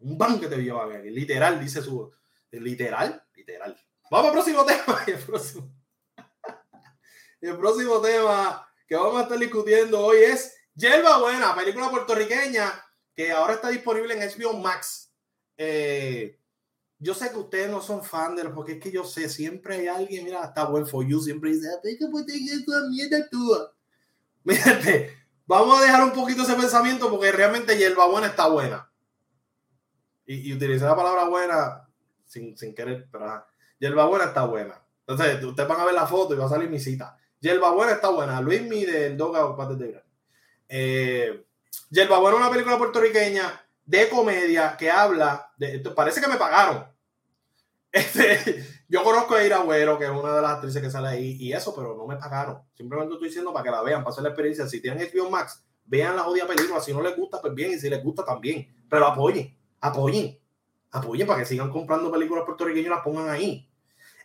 [0.00, 1.04] Un ban que te lleva a ver.
[1.04, 2.12] Literal, dice su.
[2.50, 3.76] Literal, literal.
[4.10, 5.04] Vamos al próximo tema.
[7.40, 12.72] El próximo, tema que vamos a estar discutiendo hoy es Yerba Buena, película puertorriqueña
[13.14, 15.12] que ahora está disponible en HBO Max.
[15.56, 16.38] Eh,
[16.98, 19.86] yo sé que ustedes no son fan de porque es que yo sé, siempre hay
[19.88, 22.40] alguien, mira, está buen for you, siempre dice, ¿qué puede
[22.88, 23.54] mierda tú?
[24.44, 28.90] Mírate, Vamos a dejar un poquito ese pensamiento porque realmente hierbabuena está buena.
[30.26, 31.86] Y, y utilicé la palabra buena
[32.24, 33.46] sin, querer, pero
[33.78, 34.82] hierbabuena está buena.
[35.06, 37.16] Entonces, ustedes van a ver la foto y va a salir mi cita.
[37.40, 38.40] Hierbabuena está buena.
[38.40, 40.02] Luis Mi del Doga Pates de Gran.
[40.68, 41.46] Eh,
[41.90, 45.80] Hierbabuena es una película puertorriqueña de comedia que habla de.
[45.94, 46.86] Parece que me pagaron.
[47.94, 51.36] Este, yo conozco a Ira Agüero, que es una de las actrices que sale ahí,
[51.40, 52.62] y eso, pero no me pagaron.
[52.74, 54.66] Simplemente estoy diciendo para que la vean, para la experiencia.
[54.66, 56.80] Si tienen HBO Max, vean la jodida película.
[56.80, 58.84] Si no les gusta, pues bien, y si les gusta, también.
[58.88, 60.38] Pero apoyen, apoyen,
[60.90, 63.68] apoyen para que sigan comprando películas puertorriqueñas y las pongan ahí.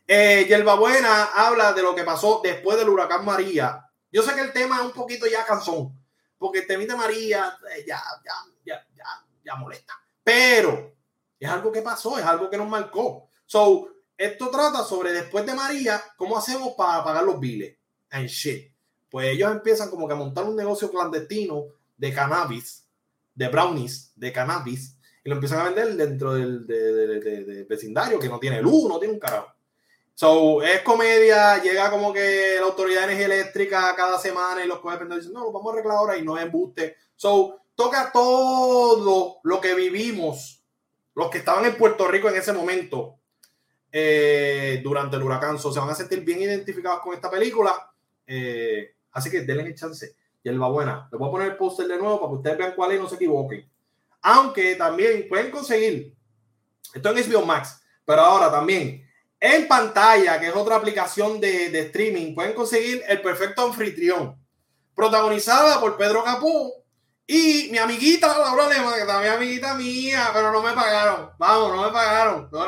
[0.06, 3.86] Eh, Yerba Buena habla de lo que pasó después del huracán María.
[4.12, 5.96] Yo sé que el tema es un poquito ya cansón,
[6.38, 8.34] porque el temita María eh, ya, ya,
[8.66, 9.06] ya, ya,
[9.44, 9.94] ya molesta.
[10.24, 10.96] Pero
[11.40, 13.30] es algo que pasó, es algo que nos marcó.
[13.46, 13.88] So,
[14.20, 17.78] esto trata sobre después de María, cómo hacemos para pagar los biles.
[18.12, 18.70] And shit.
[19.10, 22.86] Pues ellos empiezan como que a montar un negocio clandestino de cannabis,
[23.34, 28.62] de brownies, de cannabis, y lo empiezan a vender dentro del vecindario que no tiene
[28.62, 29.54] luz, no tiene un carajo.
[30.16, 34.80] So, es comedia, llega como que la autoridad de energía eléctrica cada semana y los
[34.80, 36.98] coge y dicen, no, lo vamos a arreglar ahora y no es embuste.
[37.16, 40.62] So, toca todo lo que vivimos,
[41.16, 43.19] los que estaban en Puerto Rico en ese momento,
[43.92, 45.58] eh, durante el huracán.
[45.58, 47.92] se van a sentir bien identificados con esta película.
[48.26, 50.16] Eh, así que denle el chance.
[50.44, 51.08] Y él va buena.
[51.12, 53.02] Les voy a poner el póster de nuevo para que ustedes vean cuál es y
[53.02, 53.70] no se equivoquen.
[54.22, 56.14] Aunque también pueden conseguir,
[56.94, 59.08] esto en HBO Max, pero ahora también
[59.40, 64.38] en pantalla, que es otra aplicación de, de streaming, pueden conseguir el perfecto anfitrión.
[64.94, 66.74] protagonizada por Pedro Capó
[67.26, 71.30] y mi amiguita Laura Lema, que también es amiguita mía, pero no me pagaron.
[71.38, 72.50] Vamos, no me pagaron.
[72.52, 72.66] No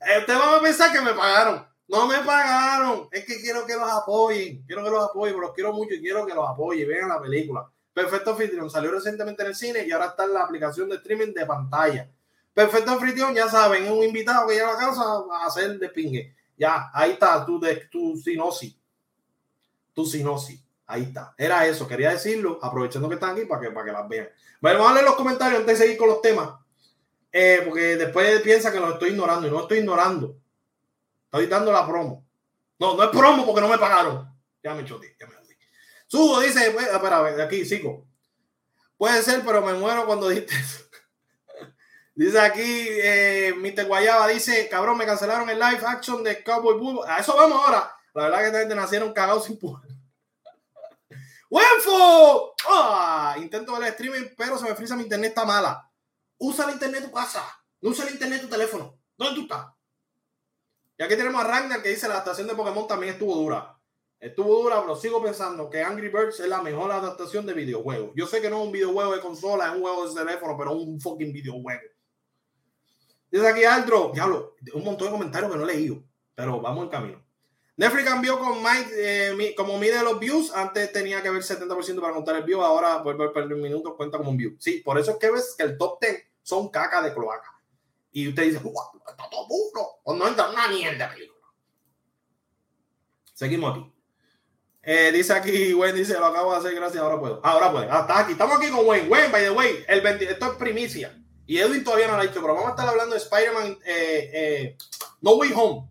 [0.00, 1.66] Ustedes van a pensar que me pagaron.
[1.88, 3.08] No me pagaron.
[3.12, 4.62] Es que quiero que los apoyen.
[4.66, 6.88] Quiero que los apoyen, los quiero mucho y quiero que los apoyen.
[6.88, 7.68] Vean la película.
[7.92, 11.32] Perfecto Anfitrión salió recientemente en el cine y ahora está en la aplicación de streaming
[11.32, 12.10] de pantalla.
[12.52, 16.34] Perfecto Anfitrión, ya saben, un invitado que llega a la casa a hacer de pingue.
[16.58, 18.76] Ya, ahí está tu, tu sinosis.
[19.94, 20.60] Tu sinosis.
[20.86, 21.34] Ahí está.
[21.38, 24.28] Era eso, quería decirlo, aprovechando que están aquí para que, para que las vean.
[24.60, 26.50] Bueno, vamos a leer los comentarios antes de seguir con los temas.
[27.38, 30.38] Eh, porque después piensa que los estoy ignorando y no estoy ignorando.
[31.26, 32.24] Estoy dando la promo.
[32.78, 34.26] No, no es promo porque no me pagaron.
[34.62, 35.34] Ya me choté, ya me.
[36.06, 38.06] Subo dice, pues, espera, de aquí, sigo.
[38.96, 40.54] Puede ser, pero me muero cuando dijiste
[42.14, 43.84] dice aquí, eh, Mr.
[43.84, 47.02] Guayaba dice, cabrón, me cancelaron el live action de Cowboy Bubble.
[47.06, 47.94] A eso vamos ahora.
[48.14, 49.90] La verdad que esta gente nacieron cagados sin poder.
[51.50, 52.54] ¡Wenfo!
[52.66, 53.36] ¡Ah!
[53.36, 55.85] Intento ver el streaming, pero se me frisa mi internet, está mala.
[56.38, 57.44] Usa el internet de tu casa.
[57.80, 58.98] No usa el internet de tu teléfono.
[59.16, 59.66] ¿Dónde tú estás?
[60.98, 63.78] Y aquí tenemos a Ragnar que dice la adaptación de Pokémon también estuvo dura.
[64.18, 68.12] Estuvo dura, pero sigo pensando que Angry Birds es la mejor adaptación de videojuego.
[68.16, 70.70] Yo sé que no es un videojuego de consola, es un juego de teléfono, pero
[70.70, 71.82] es un fucking videojuego.
[73.30, 76.02] Dice aquí Aldro, diablo, un montón de comentarios que no he leído,
[76.34, 77.26] pero vamos en camino.
[77.76, 80.50] Netflix cambió con Mike, eh, como mide los views.
[80.54, 84.16] Antes tenía que ver 70% para contar el view, ahora por perder un minuto cuenta
[84.16, 84.56] como un view.
[84.58, 87.60] Sí, por eso es que ves que el top 10 son caca de cloaca.
[88.12, 90.00] Y usted dice, está todo puro.
[90.04, 91.44] O no entra una mierda película.
[93.34, 93.92] Seguimos aquí.
[94.82, 97.40] Eh, dice aquí, Wayne dice, lo acabo de hacer, gracias, ahora puedo.
[97.44, 97.90] Ahora puede.
[97.90, 98.32] Hasta aquí.
[98.32, 99.08] Estamos aquí con Wayne.
[99.08, 101.20] Wayne, by the way, el 20, esto es primicia.
[101.46, 104.76] Y Edwin todavía no lo ha dicho, pero vamos a estar hablando de Spider-Man eh,
[105.20, 105.88] No Way Home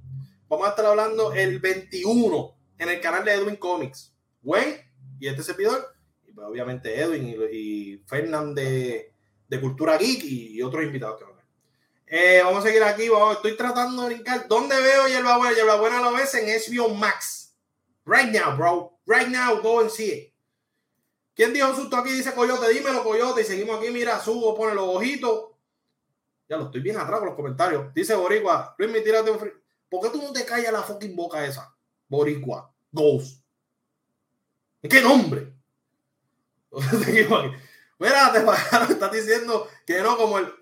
[0.48, 4.14] Vamos a estar hablando el 21 en el canal de Edwin Comics.
[4.42, 4.90] Wayne
[5.20, 7.98] y este servidor, y pues, obviamente Edwin y, y
[9.48, 11.46] de, Cultura Geek y, otros invitados que van a ver.
[12.08, 13.10] Eh, vamos a seguir aquí.
[13.32, 14.48] estoy tratando de brincar.
[14.48, 15.56] ¿Dónde veo Yerba Buena?
[15.56, 17.56] Yerba Buena lo ves en HBO Max.
[18.06, 19.00] Right now, bro.
[19.06, 20.32] Right now, go and see.
[21.34, 22.12] ¿Quién dijo susto aquí?
[22.12, 23.42] Dice Coyote, dímelo, Coyote.
[23.42, 23.90] Y seguimos aquí.
[23.92, 25.52] Mira, subo, pone los ojitos.
[26.48, 27.94] Ya lo estoy bien atrás con los comentarios.
[27.94, 29.54] Dice Boricua, Luis, me tírate un frío.
[29.90, 31.76] ¿Por qué tú no te callas la fucking boca esa?
[32.08, 33.44] Boricua, Ghost.
[34.82, 35.54] ¿Qué nombre?
[38.00, 40.54] Mira, te pagaron, estás diciendo que no, como el.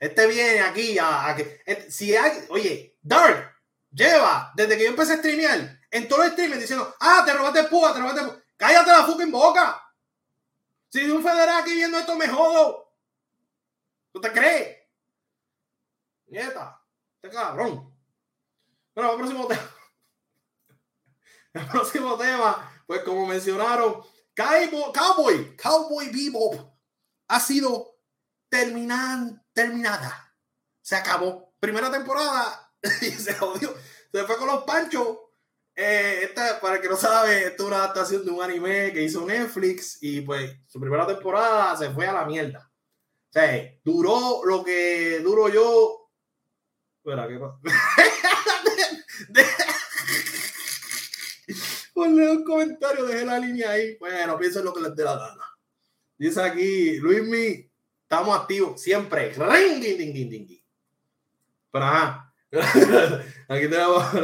[0.00, 1.90] Este viene aquí a, que.
[1.90, 2.46] Si hay.
[2.50, 3.58] Oye, Dark
[3.90, 7.64] lleva desde que yo empecé a streamear en todo el streaming diciendo, ah, te robaste
[7.64, 8.42] púa, te robaste púa.
[8.56, 9.82] Cállate la fucking boca.
[10.90, 12.92] Si un federal aquí viendo esto me jodo.
[14.12, 14.78] ¿Tú te crees?
[16.26, 16.82] Nieta,
[17.16, 17.94] este cabrón.
[18.94, 19.62] Bueno, el próximo tema.
[21.54, 24.04] El próximo tema, pues como mencionaron,
[24.38, 26.54] Cowboy, Cowboy Bebop
[27.26, 27.98] ha sido
[28.48, 30.32] terminada.
[30.80, 31.56] Se acabó.
[31.58, 32.72] Primera temporada
[33.02, 33.74] y se jodió.
[34.12, 35.18] Se fue con los panchos.
[35.74, 39.02] Eh, esta, para el que no sabe, esto es una adaptación de un anime que
[39.02, 42.70] hizo Netflix y pues su primera temporada se fue a la mierda.
[43.30, 46.12] O sea, duró lo que duro yo.
[46.98, 47.58] Espera, ¿qué pasa?
[51.98, 53.96] Ponle un comentario, deje la línea ahí.
[53.98, 55.44] Bueno, piensen lo que les dé la gana.
[56.16, 57.68] Dice aquí, Luismi,
[58.02, 59.32] estamos activos siempre.
[61.72, 62.32] Pero ajá.
[63.48, 64.04] Aquí tenemos.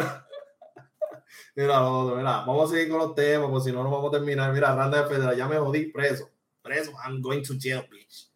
[1.57, 1.81] Mira,
[2.17, 4.53] mira, vamos a seguir con los temas, porque si no, no vamos a terminar.
[4.53, 6.31] Mira, Randa de Federal, ya me jodí preso.
[6.63, 8.29] Preso, I'm going to jail, bitch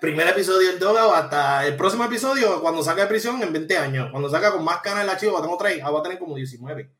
[0.00, 4.08] primer episodio del Dogao hasta el próximo episodio, cuando salga de prisión en 20 años.
[4.10, 6.90] Cuando salga con más canas el archivo, tengo 3, ah, voy a tener como 19.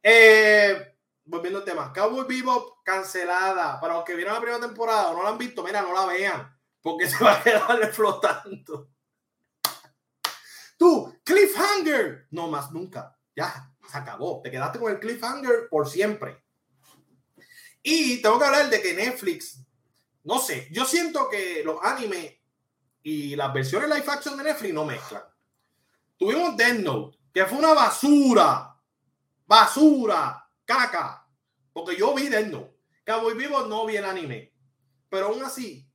[0.00, 0.95] Eh,
[1.26, 3.78] volviendo al tema, Cowboy Bebop cancelada.
[3.80, 6.58] Para los que vieron la primera temporada no la han visto, mira, no la vean,
[6.80, 8.90] porque se va a quedar flotando.
[10.78, 12.28] Tú, cliffhanger.
[12.30, 13.16] No más nunca.
[13.34, 14.40] Ya, se acabó.
[14.42, 16.44] Te quedaste con el cliffhanger por siempre.
[17.82, 19.66] Y tengo que hablar de que Netflix
[20.26, 22.34] no sé, yo siento que los animes
[23.04, 25.22] y las versiones live action de Netflix no mezclan.
[26.16, 28.76] Tuvimos Death Note, que fue una basura,
[29.46, 31.26] basura, caca,
[31.72, 32.76] porque yo vi Note.
[33.06, 34.52] Cowboy Vivo no vi el anime,
[35.08, 35.88] pero aún así,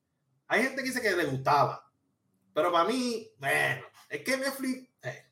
[0.47, 1.91] hay gente que dice que le gustaba,
[2.53, 5.25] pero para mí, bueno, es que Netflix, eh.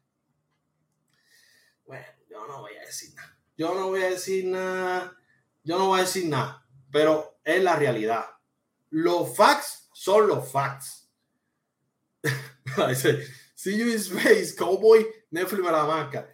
[1.85, 5.17] bueno, yo no voy a decir nada, yo no voy a decir nada,
[5.63, 8.25] yo no voy a decir nada, pero es la realidad
[8.91, 11.07] los facts son los facts.
[13.55, 15.05] See you in space, cowboy.
[15.31, 16.27] Netflix me la marca.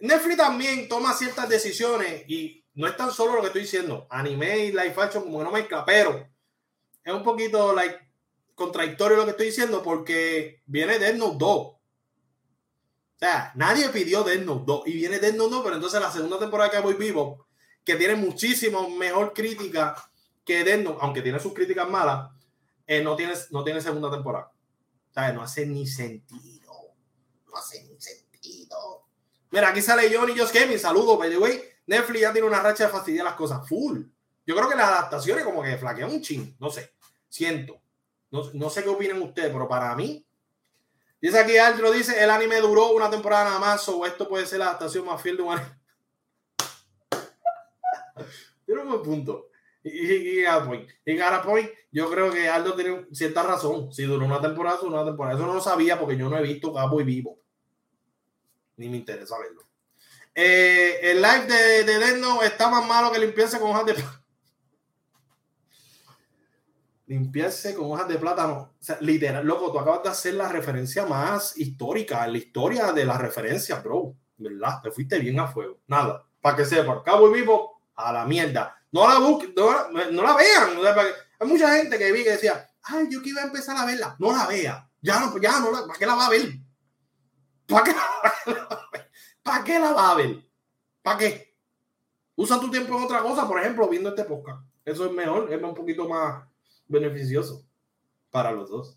[0.00, 4.58] Netflix también toma ciertas decisiones y no es tan solo lo que estoy diciendo, anime
[4.58, 6.26] y live action como que no mezcla, pero
[7.04, 7.98] es un poquito like,
[8.54, 11.50] contradictorio lo que estoy diciendo porque viene Death Note 2.
[11.50, 11.78] O
[13.18, 16.38] sea, nadie pidió Death Note 2 y viene Death Note 2, pero entonces la segunda
[16.38, 17.46] temporada que voy vivo,
[17.84, 19.94] que tiene muchísimo mejor crítica
[20.44, 22.30] que Death Note, aunque tiene sus críticas malas,
[22.86, 24.50] eh, no, tiene, no tiene segunda temporada.
[25.10, 26.72] O sea, no hace ni sentido.
[27.46, 29.09] No hace ni sentido.
[29.50, 30.78] Mira, aquí sale Johnny Just Gaming.
[30.78, 31.60] Saludos, by the way.
[31.86, 34.02] Netflix ya tiene una racha de fastidiar las cosas full.
[34.46, 36.56] Yo creo que las adaptaciones como que flaquean un ching.
[36.58, 36.92] No sé.
[37.28, 37.80] Siento.
[38.30, 40.24] No, sé qué opinan ustedes, pero para mí.
[41.20, 44.60] Dice aquí Aldro, dice, el anime duró una temporada nada más, o esto puede ser
[44.60, 45.78] la adaptación más fiel de un anime.
[48.64, 49.48] Tiene un buen punto.
[49.82, 50.44] Y, y, y,
[51.44, 53.92] Point, yo creo que Aldo tiene cierta razón.
[53.92, 55.36] Si duró una temporada, duró una temporada.
[55.36, 57.39] Eso no lo sabía porque yo no he visto Cowboy Vivo.
[58.80, 59.62] Ni me interesa verlo.
[60.34, 64.24] Eh, el live de, de está más malo que limpiarse con hojas de plátano.
[67.04, 68.54] limpiarse con hojas de plátano.
[68.54, 73.04] O sea, literal, loco, tú acabas de hacer la referencia más histórica, la historia de
[73.04, 74.14] la referencia, bro.
[74.38, 74.80] ¿Verdad?
[74.82, 75.80] Te fuiste bien a fuego.
[75.86, 76.24] Nada.
[76.40, 78.82] Para que sepa, Cabo y Vivo, a la mierda.
[78.92, 80.70] No la busquen, no, la vean.
[81.38, 84.16] Hay mucha gente que vi que decía, ay, yo que iba a empezar a verla.
[84.18, 84.88] No la vea.
[85.02, 86.59] Ya no, ya no, ¿para qué la va a ver?
[87.70, 87.94] ¿Para qué?
[89.42, 90.42] ¿Para qué la va a ver?
[91.02, 91.54] ¿Para qué?
[92.34, 94.62] Usa tu tiempo en otra cosa, por ejemplo, viendo este podcast.
[94.84, 96.44] Eso es mejor, es un poquito más
[96.88, 97.64] beneficioso
[98.30, 98.96] para los dos.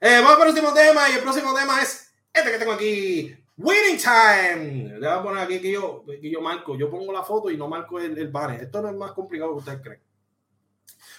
[0.00, 3.36] Eh, vamos al próximo tema y el próximo tema es este que tengo aquí.
[3.56, 4.98] Winning Time.
[5.00, 6.76] Le voy a poner aquí que yo, que yo marco.
[6.76, 8.62] Yo pongo la foto y no marco el, el banner.
[8.62, 10.00] Esto no es más complicado que ustedes creen.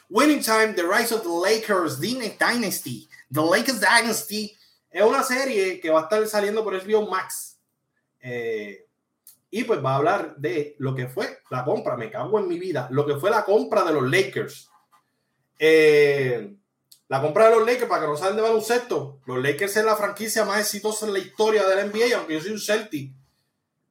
[0.09, 3.09] Winning Time, The Rise of the Lakers Dynasty.
[3.29, 4.57] The Lakers Dynasty
[4.91, 7.59] es una serie que va a estar saliendo por HBO Max.
[8.21, 8.85] Eh,
[9.51, 12.59] y pues va a hablar de lo que fue la compra, me cago en mi
[12.59, 14.69] vida, lo que fue la compra de los Lakers.
[15.57, 16.55] Eh,
[17.07, 19.95] la compra de los Lakers, para que no saben de baloncesto, los Lakers es la
[19.95, 23.13] franquicia más exitosa en la historia de la NBA, aunque yo soy un Celtic.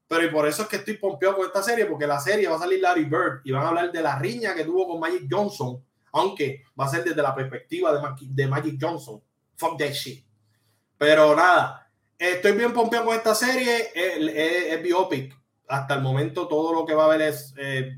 [0.07, 2.61] Pero por eso es que estoy pompeado con esta serie, porque la serie va a
[2.61, 5.85] salir Larry Bird y van a hablar de la riña que tuvo con Magic Johnson,
[6.13, 9.21] aunque va a ser desde la perspectiva de, de Magic Johnson.
[9.57, 10.28] Fuck that shit.
[10.99, 15.35] Pero nada, estoy bien pompeado con esta serie, es, biopic.
[15.69, 17.97] Hasta el momento todo lo que va a ver es eh,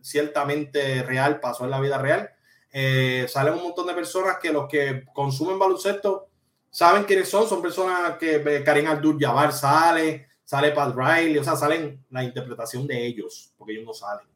[0.00, 2.30] ciertamente real, pasó en la vida real.
[2.72, 6.28] Eh, salen un montón de personas que los que consumen baloncesto
[6.70, 11.56] saben quiénes son, son personas que eh, Karim Abdul-Jabbar sale, sale Pat Riley, o sea,
[11.56, 14.26] salen la interpretación de ellos, porque ellos no salen.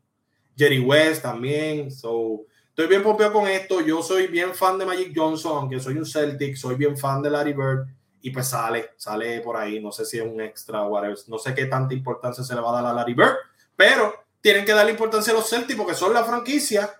[0.56, 5.12] Jerry West también, so, estoy bien pompeado con esto, yo soy bien fan de Magic
[5.14, 7.86] Johnson, aunque soy un Celtic, soy bien fan de Larry Bird,
[8.20, 11.38] y pues sale, sale por ahí, no sé si es un extra o whatever, no
[11.38, 13.36] sé qué tanta importancia se le va a dar a Larry Bird,
[13.76, 16.92] pero tienen que darle importancia a los Celtics porque son la franquicia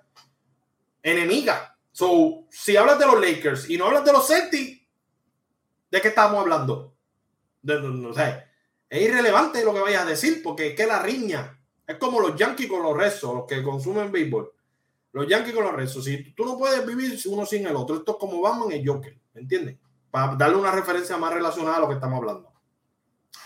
[1.02, 1.76] enemiga.
[1.90, 4.80] So, si hablas de los Lakers y no hablas de los Celtics,
[5.90, 6.94] ¿de qué estamos hablando?
[7.62, 7.74] De,
[8.88, 12.36] es irrelevante lo que vayas a decir porque es que la riña es como los
[12.36, 14.53] Yankees con los rezos, los que consumen béisbol.
[15.14, 16.04] Los Yankees con los rezos.
[16.04, 19.16] Si tú no puedes vivir uno sin el otro, esto es como Batman y Joker,
[19.32, 19.78] ¿me entiendes?
[20.10, 22.52] Para darle una referencia más relacionada a lo que estamos hablando.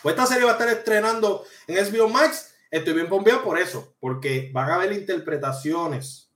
[0.03, 2.55] Pues esta serie va a estar estrenando en HBO Max.
[2.71, 6.33] Estoy bien pompeado por eso, porque van a haber interpretaciones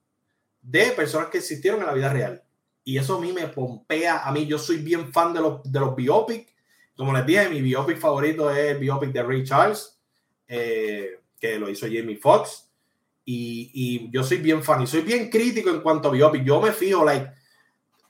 [0.60, 2.44] de personas que existieron en la vida real.
[2.84, 4.26] Y eso a mí me pompea.
[4.26, 6.54] A mí, yo soy bien fan de los, de los biopic.
[6.94, 9.98] Como les dije, mi biopic favorito es el biopic de Ray Charles,
[10.46, 12.71] eh, que lo hizo Jamie Foxx.
[13.24, 16.44] Y, y, yo soy bien fan y soy bien crítico en cuanto a biopic.
[16.44, 17.30] Yo me fijo, like,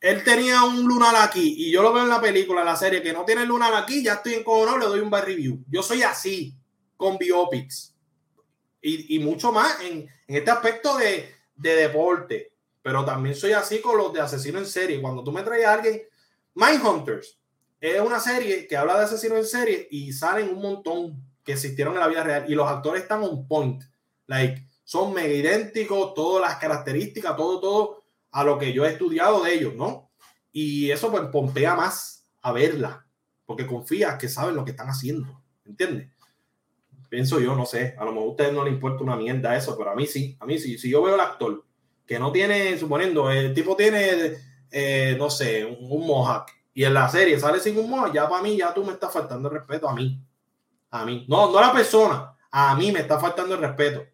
[0.00, 3.02] él tenía un lunar aquí y yo lo veo en la película, en la serie,
[3.02, 5.62] que no tiene lunar aquí, ya estoy en encojonado, le doy un bad review.
[5.68, 6.56] Yo soy así
[6.96, 7.94] con biopics.
[8.80, 13.80] Y, y mucho más en, en este aspecto de, de deporte, pero también soy así
[13.80, 15.00] con los de asesino en serie.
[15.00, 16.02] Cuando tú me traes a alguien,
[16.54, 17.38] Mindhunters
[17.80, 21.94] es una serie que habla de asesino en serie y salen un montón que existieron
[21.94, 23.82] en la vida real y los actores están on point,
[24.26, 29.42] like son mega idénticos, todas las características, todo, todo a lo que yo he estudiado
[29.42, 30.10] de ellos, ¿no?
[30.52, 33.06] Y eso pues pompea más a verla,
[33.46, 36.10] porque confías que saben lo que están haciendo, ¿entiendes?
[37.08, 39.78] Pienso yo, no sé, a lo mejor a ustedes no les importa una mierda eso,
[39.78, 40.76] pero a mí sí, a mí sí.
[40.76, 41.64] Si yo veo el actor
[42.06, 44.34] que no tiene, suponiendo, el tipo tiene,
[44.70, 48.42] eh, no sé, un, mohawk y en la serie sale sin un mohawk, ya para
[48.42, 50.22] mí, ya tú me estás faltando el respeto a mí.
[50.90, 51.24] A mí.
[51.30, 54.11] No, no a la persona, a mí me está faltando el respeto.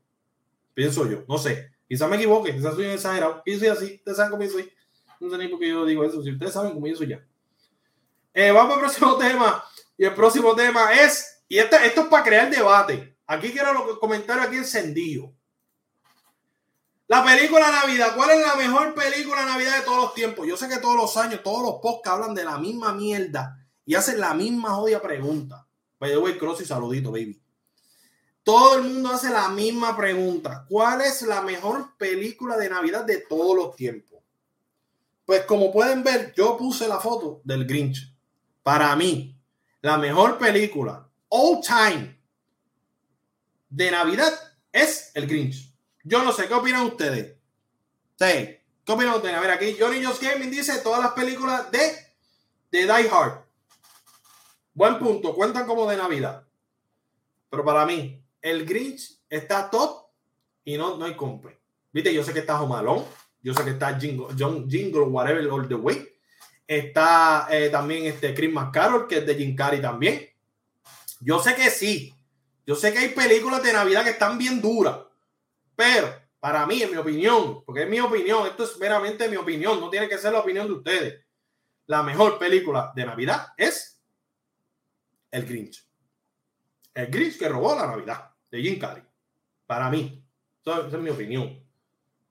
[0.79, 1.73] Pienso yo, no sé.
[1.89, 3.43] Quizás me equivoque, quizás soy exagerado.
[3.45, 4.73] Yo soy así, ustedes saben cómo soy.
[5.19, 6.23] No sé ni por qué yo digo eso.
[6.23, 7.27] Si ustedes saben cómo yo soy ya.
[8.33, 9.65] Eh, vamos al próximo tema.
[9.97, 13.17] Y el próximo tema es y este, esto es para crear debate.
[13.27, 15.31] Aquí quiero los comentarios aquí encendidos.
[17.09, 18.15] La película Navidad.
[18.15, 20.47] ¿Cuál es la mejor película Navidad de todos los tiempos?
[20.47, 23.97] Yo sé que todos los años, todos los podcasts hablan de la misma mierda y
[23.97, 25.67] hacen la misma odia pregunta.
[25.99, 27.43] By the way, cross y saludito, baby.
[28.49, 30.65] Todo el mundo hace la misma pregunta.
[30.67, 34.21] ¿Cuál es la mejor película de Navidad de todos los tiempos?
[35.27, 38.11] Pues como pueden ver, yo puse la foto del Grinch.
[38.63, 39.39] Para mí,
[39.83, 42.19] la mejor película all time
[43.69, 44.33] de Navidad
[44.73, 45.71] es el Grinch.
[46.03, 47.37] Yo no sé, ¿qué opinan ustedes?
[48.19, 49.37] Sí, ¿qué opinan ustedes?
[49.37, 51.79] A ver, aquí Johnny Jones Gaming dice todas las películas de,
[52.71, 53.45] de Die Hard.
[54.73, 56.47] Buen punto, cuentan como de Navidad.
[57.51, 60.07] Pero para mí, el Grinch está top
[60.65, 61.59] y no, no hay compre.
[61.93, 63.05] Viste, yo sé que está Homalón,
[63.43, 66.09] yo sé que está Jingle, John, Jingle Whatever All the Way.
[66.67, 70.29] Está eh, también este Chris McCarroll, que es de Jim Carrey también.
[71.21, 72.15] Yo sé que sí.
[72.67, 74.99] Yo sé que hay películas de Navidad que están bien duras.
[75.75, 79.81] Pero para mí, en mi opinión, porque es mi opinión, esto es meramente mi opinión,
[79.81, 81.25] no tiene que ser la opinión de ustedes.
[81.87, 84.03] La mejor película de Navidad es
[85.31, 85.89] El Grinch.
[86.93, 89.03] El Grinch que robó la Navidad de Jim Carrey.
[89.67, 90.25] Para mí.
[90.65, 91.65] Esa es mi opinión.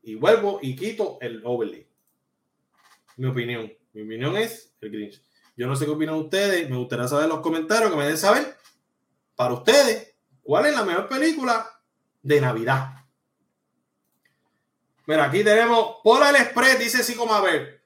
[0.01, 1.87] Y vuelvo y quito el overlay.
[3.17, 3.71] Mi opinión.
[3.93, 5.21] Mi opinión es el Grinch.
[5.55, 6.69] Yo no sé qué opinan ustedes.
[6.69, 8.55] Me gustaría saber en los comentarios, que me den saber
[9.35, 11.81] para ustedes cuál es la mejor película
[12.21, 12.93] de Navidad.
[15.07, 17.81] Mira, aquí tenemos Polar Express, dice Sico Mabel.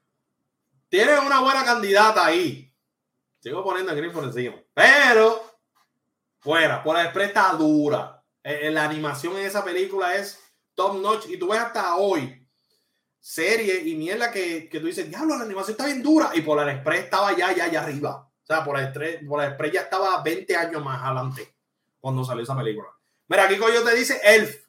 [0.88, 2.70] Tiene una buena candidata ahí.
[3.40, 4.56] Sigo poniendo el Grinch por encima.
[4.74, 5.42] Pero
[6.40, 6.82] fuera.
[6.84, 8.21] Por la Express está dura.
[8.44, 10.40] Eh, eh, la animación en esa película es
[10.74, 11.28] top notch.
[11.28, 12.38] Y tú ves hasta hoy
[13.20, 16.30] serie y mierda que, que tú dices, diablo, la animación está bien dura.
[16.34, 18.28] Y por la Express estaba ya, ya, allá arriba.
[18.42, 21.54] O sea, por la, por la Express ya estaba 20 años más adelante
[22.00, 22.88] cuando salió esa película.
[23.28, 24.62] Mira, aquí Coyo te dice Elf.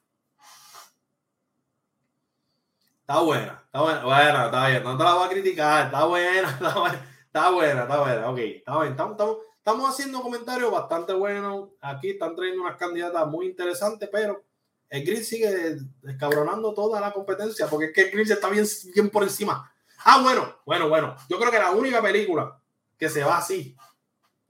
[3.01, 6.49] Está buena, está buena, bueno, está bien, no te la voy a criticar, está buena,
[6.49, 11.13] está buena, está buena, está buena, ok, está bien, estamos, estamos, Estamos haciendo comentarios bastante
[11.13, 11.69] buenos.
[11.79, 14.43] Aquí están trayendo unas candidatas muy interesantes, pero
[14.89, 19.09] el Grinch sigue descabronando toda la competencia porque es que el Grinch está bien, bien
[19.09, 19.73] por encima.
[20.03, 21.15] Ah, bueno, bueno, bueno.
[21.29, 22.59] Yo creo que la única película
[22.97, 23.73] que se va así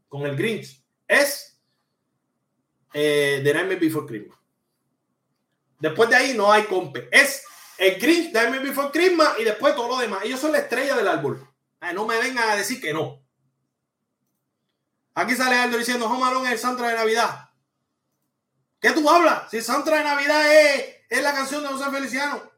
[0.10, 1.60] con el Grinch es
[2.92, 4.40] eh, The Nightmare Before Christmas.
[5.78, 7.08] Después de ahí no hay compe.
[7.12, 7.46] Es
[7.78, 10.22] el Grinch, The Nightmare Before Christmas y después todo lo demás.
[10.24, 11.48] Ellos son la estrella del árbol.
[11.94, 13.23] no me vengan a decir que no.
[15.16, 17.50] Aquí sale Aldo diciendo, Home es el Santra de Navidad.
[18.80, 19.50] ¿Qué tú hablas?
[19.50, 22.52] Si el Santra de Navidad es, es la canción de José Feliciano.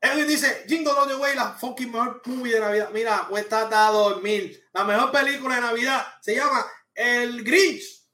[0.00, 2.90] Edwin dice, Jingle All the Way, la fucking mejor movie de Navidad.
[2.92, 4.68] Mira, cuesta hasta dormir.
[4.74, 8.06] La mejor película de Navidad se llama El Grinch.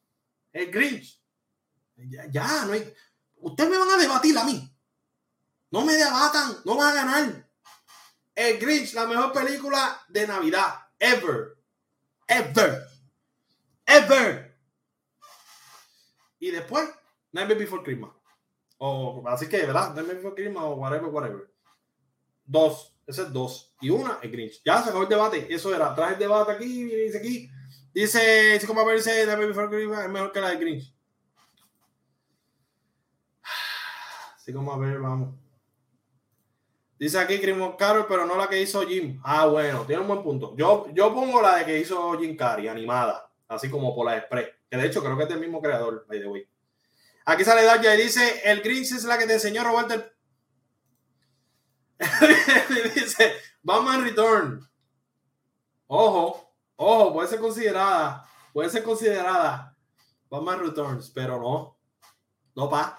[0.53, 1.21] El Grinch.
[1.97, 2.95] Ya, ya, no hay...
[3.37, 4.73] Ustedes me van a debatir a mí.
[5.71, 7.51] No me debatan, no van a ganar.
[8.35, 11.60] El Grinch, la mejor película de Navidad ever.
[12.31, 12.87] Ever.
[13.87, 14.57] Ever.
[16.39, 16.89] Y después,
[17.33, 18.13] Nightmare Before Christmas.
[18.79, 19.95] O, así que, ¿verdad?
[19.95, 21.53] Nightmare Before Christmas o whatever, whatever.
[22.45, 22.97] Dos.
[23.05, 23.75] Ese es dos.
[23.81, 24.63] Y una es Grinch.
[24.65, 25.53] Ya se acabó el debate.
[25.53, 25.93] Eso era.
[25.93, 26.85] Traje el debate aquí.
[26.85, 27.51] Dice aquí.
[27.93, 30.95] Dice, dice como dice Nightmare Before Christmas es mejor que la de Grinch.
[34.37, 35.35] Así como a ver, vamos.
[37.01, 39.19] Dice aquí Chris Carroll, pero no la que hizo Jim.
[39.25, 40.55] Ah, bueno, tiene un buen punto.
[40.55, 44.51] Yo, yo pongo la de que hizo Jim Carrey, animada, así como por la Express,
[44.69, 46.47] que de hecho creo que es del mismo creador, by the way.
[47.25, 50.13] Aquí sale Darja y dice, el Grinch es la que te enseñó a robarte el...
[52.95, 53.33] dice,
[53.63, 54.71] Batman Return.
[55.87, 59.75] Ojo, ojo, puede ser considerada, puede ser considerada
[60.29, 61.79] Batman Returns, pero no,
[62.55, 62.99] no pa.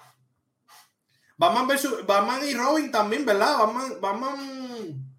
[1.42, 3.58] Batman versus Batman y Robin también, ¿verdad?
[3.58, 5.14] Batman, Batman.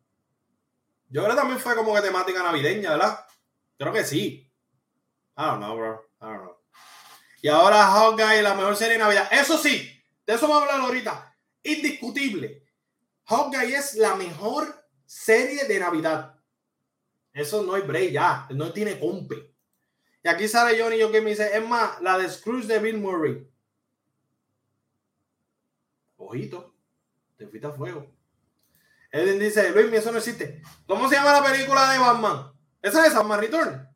[1.09, 3.26] Yo creo que también fue como que temática navideña, ¿verdad?
[3.78, 4.49] Creo que sí.
[5.38, 6.01] I don't know, bro.
[6.21, 6.57] I don't know.
[7.41, 9.28] Y ahora Hawkeye, la mejor serie de Navidad.
[9.34, 11.36] Eso sí, de eso vamos a hablar ahorita.
[11.61, 12.69] Indiscutible.
[13.26, 14.74] Hawkeye es la mejor
[15.05, 16.39] serie de Navidad.
[17.34, 18.47] Eso no hay break ya.
[18.51, 19.53] No tiene compe.
[20.24, 22.97] Y aquí sale Johnny yo que me dice, es más, la de Scrooge de Bill
[22.99, 23.53] Murray.
[26.34, 26.73] Ojito,
[27.38, 28.07] te fuiste a fuego.
[29.11, 30.63] Eden dice, Luis, eso no existe.
[30.88, 32.51] ¿Cómo se llama la película de Batman?
[32.81, 33.88] Esa es Batman Return.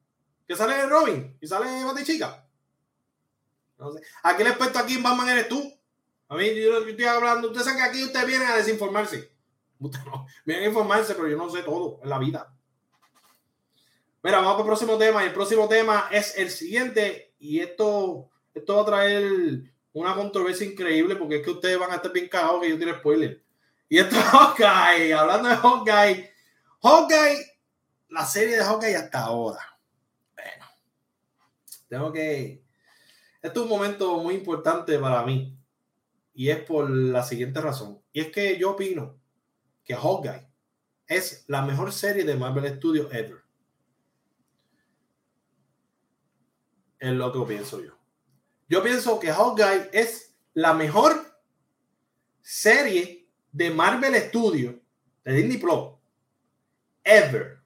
[0.48, 2.48] Que sale en Robin y sale Batichica.
[3.80, 4.02] No sé.
[4.22, 5.74] Aquí el experto aquí en Batman eres tú.
[6.30, 7.48] A mí yo, estoy hablando.
[7.48, 9.32] Usted sabe que aquí usted viene a desinformarse.
[9.80, 12.54] Usted no, viene a informarse, pero yo no sé todo en la vida.
[14.22, 15.24] Mira, vamos para el próximo tema.
[15.24, 17.34] Y el próximo tema es el siguiente.
[17.40, 21.96] Y esto, esto va a traer una controversia increíble porque es que ustedes van a
[21.96, 23.44] estar bien cagados que yo tiene spoiler.
[23.90, 26.32] Y esto es Hawkeye, hablando de Hawkeye.
[26.84, 27.60] Hawkeye,
[28.10, 29.60] la serie de Hawkeye hasta ahora.
[30.36, 30.66] Bueno,
[31.88, 32.64] tengo que...
[33.42, 35.58] Esto es un momento muy importante para mí.
[36.34, 38.00] Y es por la siguiente razón.
[38.12, 39.20] Y es que yo opino
[39.84, 40.48] que Hawkeye
[41.08, 43.42] es la mejor serie de Marvel Studios ever.
[47.00, 47.97] Es lo que pienso yo.
[48.68, 51.40] Yo pienso que Hawkeye es la mejor
[52.42, 54.76] serie de Marvel Studios,
[55.24, 55.94] de Disney Plus,
[57.04, 57.60] ever.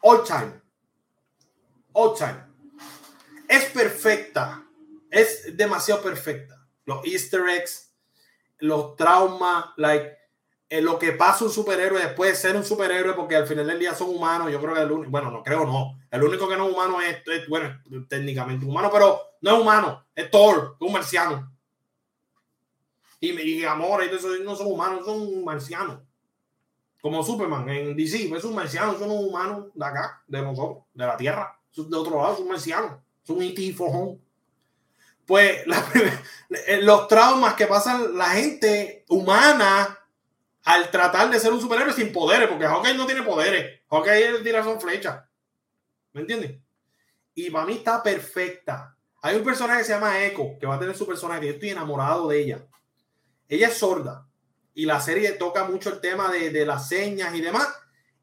[0.00, 0.60] All time.
[1.92, 2.42] All time.
[3.48, 4.64] Es perfecta.
[5.10, 6.66] Es demasiado perfecta.
[6.84, 7.92] Los easter eggs,
[8.58, 10.17] los traumas, like,
[10.70, 13.94] lo que pasa un superhéroe después de ser un superhéroe, porque al final del día
[13.94, 14.52] son humanos.
[14.52, 15.98] Yo creo que el único, bueno, no creo, no.
[16.10, 20.30] El único que no es humano es, bueno, técnicamente humano, pero no es humano, es
[20.30, 21.50] Thor, un marciano.
[23.20, 26.00] Y, y Amor y eso no son humanos, son marcianos.
[27.00, 31.16] Como Superman en DC, es un marciano, son humanos de acá, de nosotros, de la
[31.16, 31.58] Tierra.
[31.74, 32.92] De otro lado, son marcianos,
[33.22, 33.72] son E.T.
[33.72, 34.20] fojón.
[35.24, 35.64] Pues
[36.82, 39.97] los traumas que pasan la gente humana
[40.68, 43.80] al tratar de ser un superhéroe sin poderes, porque Hawkeye no tiene poderes.
[43.90, 45.24] Hawkeye tira son flechas.
[46.12, 46.60] ¿Me entiendes?
[47.34, 48.94] Y para mí está perfecta.
[49.22, 51.70] Hay un personaje que se llama Echo, que va a tener su personaje, yo estoy
[51.70, 52.66] enamorado de ella.
[53.48, 54.28] Ella es sorda
[54.74, 57.66] y la serie toca mucho el tema de, de las señas y demás.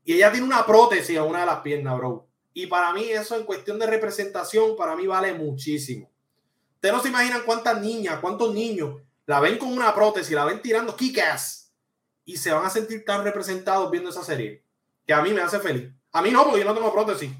[0.03, 2.27] Y ella tiene una prótesis en una de las piernas, bro.
[2.53, 6.11] Y para mí eso en cuestión de representación, para mí vale muchísimo.
[6.75, 10.61] Ustedes no se imaginan cuántas niñas, cuántos niños la ven con una prótesis, la ven
[10.61, 11.64] tirando kick-ass
[12.25, 14.63] y se van a sentir tan representados viendo esa serie
[15.05, 15.91] que a mí me hace feliz.
[16.11, 17.31] A mí no, porque yo no tengo prótesis.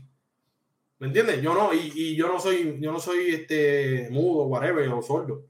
[1.00, 1.42] ¿Me entiendes?
[1.42, 5.46] Yo no, y, yo no soy, yo no soy este mudo, whatever, o sordo.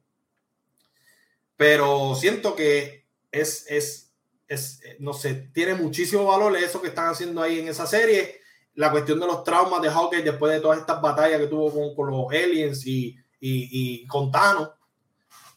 [1.55, 4.13] Pero siento que es, es,
[4.47, 8.39] es, no sé, tiene muchísimo valor eso que están haciendo ahí en esa serie.
[8.73, 11.95] La cuestión de los traumas de Hawkeye después de todas estas batallas que tuvo con,
[11.95, 14.71] con los aliens y, y, y con Thanos,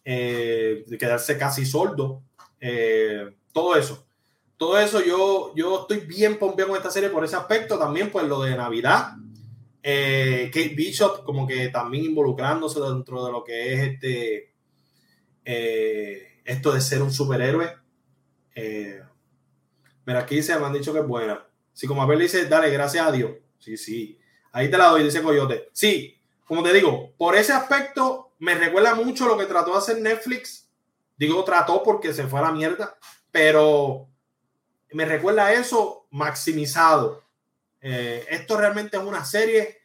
[0.05, 2.23] eh, de quedarse casi sordo.
[2.61, 4.07] Eh, todo eso.
[4.57, 7.79] Todo eso yo, yo estoy bien pompeado con esta serie por ese aspecto.
[7.79, 9.15] También, pues lo de Navidad.
[9.83, 14.55] Eh, Kate Bishop, como que también involucrándose dentro de lo que es este.
[15.45, 17.69] Eh, esto de ser un superhéroe.
[18.55, 19.01] Eh,
[20.07, 21.45] mira, aquí se me han dicho que es buena.
[21.73, 23.33] Si como Abel dice, dale, gracias a Dios.
[23.59, 24.19] Sí, sí.
[24.53, 25.69] Ahí te la doy, dice Coyote.
[25.73, 30.01] Sí, como te digo, por ese aspecto me recuerda mucho lo que trató de hacer
[30.01, 30.69] Netflix.
[31.17, 32.99] Digo, trató porque se fue a la mierda
[33.39, 34.09] pero
[34.91, 37.23] me recuerda eso maximizado.
[37.81, 39.79] Eh, esto realmente es una serie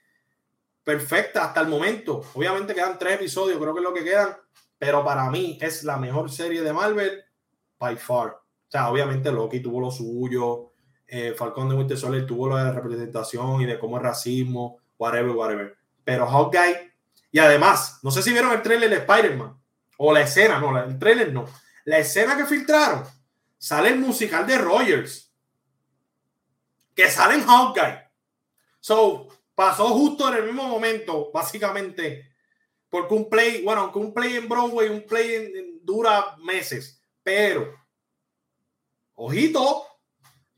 [0.84, 2.26] perfecta hasta el momento.
[2.34, 4.36] Obviamente quedan tres episodios, creo que es lo que quedan,
[4.80, 7.24] pero para mí es la mejor serie de Marvel
[7.78, 8.30] by far.
[8.30, 10.72] O sea, obviamente Loki tuvo lo suyo,
[11.06, 15.30] eh, Falcón de Winter Soldier tuvo lo de representación y de cómo es racismo, whatever,
[15.30, 15.78] whatever.
[16.04, 16.92] Pero Hawkeye,
[17.32, 19.56] y además, no sé si vieron el trailer de Spider-Man
[19.98, 21.46] o la escena, no, el trailer no.
[21.86, 23.04] La escena que filtraron
[23.64, 25.34] sale el musical de Rogers,
[26.94, 28.10] que sale en Hawkeye.
[28.82, 32.30] So, pasó justo en el mismo momento, básicamente,
[32.90, 37.74] porque un play, bueno, aunque un play en Broadway, un play dura meses, pero,
[39.14, 39.86] ojito,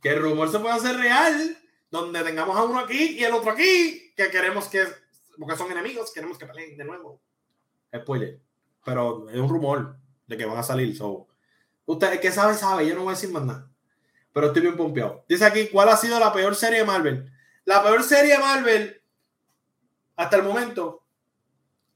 [0.02, 1.60] que el rumor se puede hacer real,
[1.92, 4.84] donde tengamos a uno aquí y el otro aquí, que queremos que,
[5.38, 7.22] porque son enemigos, queremos que peleen de nuevo.
[7.96, 8.42] Spoiler,
[8.84, 9.96] pero es un rumor
[10.26, 11.28] de que van a salir, so
[11.86, 12.88] Usted, que sabe, sabe.
[12.88, 13.70] Yo no voy a decir más nada.
[14.34, 15.24] Pero estoy bien pompeado.
[15.30, 17.32] Dice aquí, ¿cuál ha sido la peor serie de Marvel?
[17.64, 19.02] La peor serie de Marvel,
[20.16, 21.04] hasta el momento,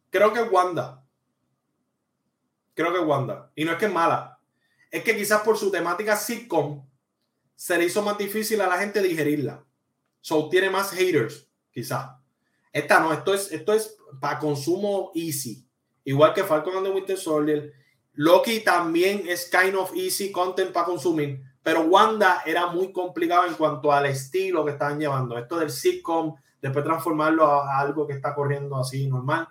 [0.09, 1.03] creo que Wanda.
[2.73, 3.51] Creo que Wanda.
[3.55, 4.39] Y no es que es mala.
[4.89, 6.87] Es que quizás por su temática sitcom,
[7.55, 9.65] se le hizo más difícil a la gente digerirla.
[10.21, 12.11] So tiene más haters, quizás.
[12.71, 15.67] Esta no, esto es, esto es para consumo easy.
[16.05, 17.73] Igual que Falcon and the Winter Soldier,
[18.19, 23.53] Loki también es kind of easy content para consumir, pero Wanda era muy complicado en
[23.53, 25.37] cuanto al estilo que estaban llevando.
[25.37, 29.47] Esto del sitcom, después transformarlo a, algo que está corriendo así normal.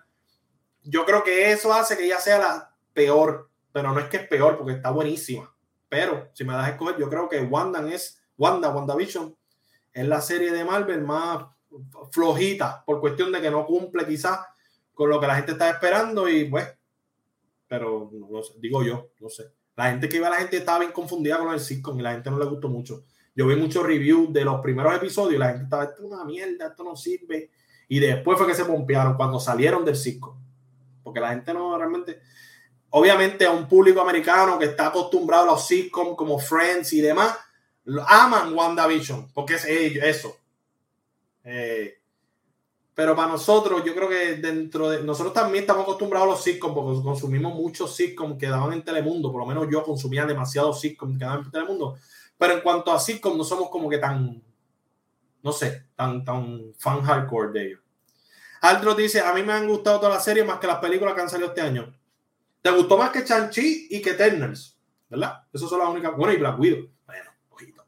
[0.83, 4.29] Yo creo que eso hace que ella sea la peor, pero no es que es
[4.29, 5.51] peor porque está buenísima.
[5.89, 9.35] Pero si me das a escoger, yo creo que Wanda es Wanda, WandaVision
[9.95, 11.47] es la serie de Marvel más
[12.13, 14.41] flojita por cuestión de que no cumple quizás
[14.93, 16.78] con lo que la gente está esperando y pues
[17.69, 19.53] pero no sé, digo yo, no sé.
[19.77, 22.31] La gente que iba, la gente estaba bien confundida con el sitcom y la gente
[22.31, 23.05] no le gustó mucho.
[23.37, 26.25] Yo vi muchos reviews de los primeros episodios y la gente estaba, esto es una
[26.25, 27.51] mierda, esto no sirve.
[27.87, 30.37] Y después fue que se pompearon cuando salieron del sitcom.
[31.05, 32.21] porque la gente no realmente,
[32.91, 37.39] obviamente a un público americano que está acostumbrado a los sitcoms como Friends y demás,
[38.07, 40.37] aman WandaVision, porque es eso.
[41.45, 41.98] Eh,
[42.99, 46.75] pero para nosotros, yo creo que dentro de nosotros también estamos acostumbrados a los sitcoms,
[46.75, 51.17] porque consumimos muchos sitcoms que daban en Telemundo, por lo menos yo consumía demasiados sitcoms
[51.17, 51.97] que daban en Telemundo.
[52.37, 54.43] Pero en cuanto a sitcoms, no somos como que tan,
[55.45, 57.81] no sé, tan, tan fan hardcore de ellos.
[58.63, 61.21] Aldro dice: A mí me han gustado todas las series más que las películas que
[61.21, 61.97] han salido este año.
[62.61, 64.77] ¿Te gustó más que Chanchi y que Eternals?
[65.09, 65.45] ¿Verdad?
[65.53, 66.17] Eso son las únicas.
[66.17, 66.91] Bueno, y Black Widow.
[67.07, 67.87] Bueno, ojito.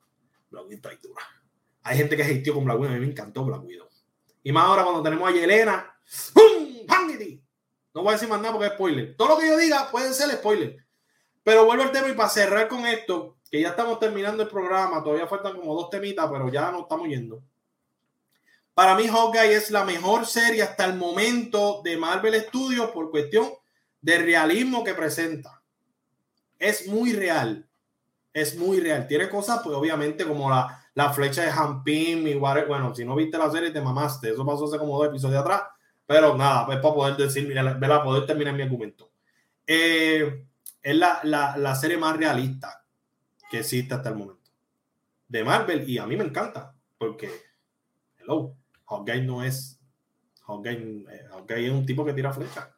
[0.53, 1.25] Black Widow está dura.
[1.83, 2.95] Hay gente que hateó con Black Widow.
[2.95, 3.90] A mí me encantó Black Widow.
[4.43, 5.95] Y más ahora cuando tenemos a Yelena.
[6.33, 6.71] ¡Pum!
[7.93, 9.17] No voy a decir más nada porque es spoiler.
[9.17, 10.85] Todo lo que yo diga puede ser spoiler.
[11.43, 15.03] Pero vuelvo al tema y para cerrar con esto, que ya estamos terminando el programa,
[15.03, 17.43] todavía faltan como dos temitas, pero ya nos estamos yendo.
[18.75, 23.51] Para mí, Hawkeye es la mejor serie hasta el momento de Marvel Studios por cuestión
[24.01, 25.63] de realismo que presenta.
[26.59, 27.69] Es muy real.
[28.33, 29.09] Es muy real.
[29.09, 33.39] Tiene cosas, pues obviamente, como la, la flecha de Hampim y Bueno, si no viste
[33.39, 34.31] la serie, te mamaste.
[34.31, 35.63] Eso pasó hace como dos episodios atrás.
[36.07, 39.11] Pero nada, es para poder decir, para poder terminar mi argumento.
[39.67, 40.45] Eh,
[40.83, 42.85] es la, la, la, serie más realista
[43.51, 44.51] que existe hasta el momento.
[45.29, 45.89] De Marvel.
[45.89, 46.75] Y a mí me encanta.
[46.99, 47.31] Porque,
[48.19, 49.81] hello, Hawkeye no es.
[50.47, 52.75] Hawkeye, eh, Hawkeye es un tipo que tira flecha.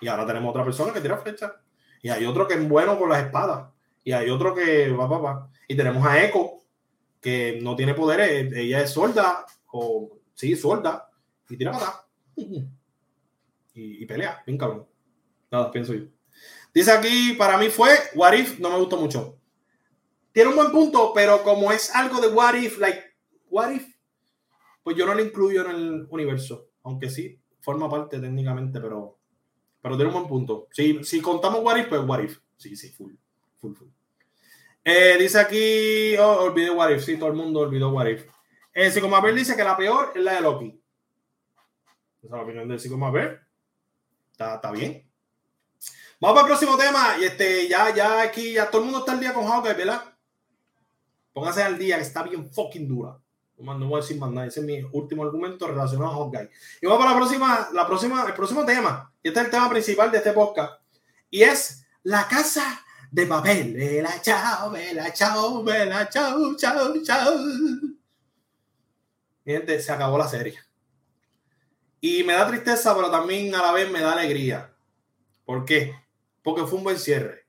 [0.00, 1.54] Y ahora tenemos otra persona que tira flecha.
[2.02, 3.70] Y hay otro que es bueno con las espadas.
[4.02, 5.50] Y hay otro que va, va, va.
[5.68, 6.61] Y tenemos a Echo,
[7.22, 11.08] que no tiene poderes, ella es sorda, o sí, sorda,
[11.48, 12.04] y tira para
[12.36, 12.66] y,
[13.74, 14.86] y, pelea, bien cabrón.
[15.50, 16.06] Nada, pienso yo.
[16.74, 19.38] Dice aquí, para mí fue What If, no me gustó mucho.
[20.32, 23.00] Tiene un buen punto, pero como es algo de What If, like,
[23.50, 23.86] What If,
[24.82, 29.18] pues yo no lo incluyo en el universo, aunque sí, forma parte técnicamente, pero,
[29.80, 30.66] pero tiene un buen punto.
[30.72, 32.38] Si, si contamos What If, pues What If.
[32.56, 33.12] Sí, sí, full,
[33.60, 33.88] full, full.
[34.84, 38.26] Eh, dice aquí, oh, olvidé What If, sí, todo el mundo olvidó What If.
[38.74, 40.82] Eh, Psicomabel dice que la peor es la de Loki.
[42.22, 43.38] Esa es la opinión de Psicomabel.
[44.32, 45.08] Está, está bien.
[46.20, 47.16] Vamos para el próximo tema.
[47.20, 50.02] Y este, ya, ya aquí, ya todo el mundo está al día con Hawkeye, ¿verdad?
[51.32, 53.18] Póngase al día, que está bien fucking dura.
[53.58, 54.46] No, no voy a decir más nada.
[54.46, 56.50] Ese es mi último argumento relacionado a Hawkeye.
[56.80, 59.12] Y vamos para la próxima, la próxima, el próximo tema.
[59.22, 60.80] Y este es el tema principal de este podcast.
[61.30, 63.74] Y es la casa de papel.
[63.74, 67.34] Vela, chao, vela, chao, vela, chao, chao, chao.
[69.44, 70.58] Gente, se acabó la serie.
[72.00, 74.72] Y me da tristeza, pero también a la vez me da alegría.
[75.44, 75.94] ¿Por qué?
[76.42, 77.46] Porque fue un buen cierre.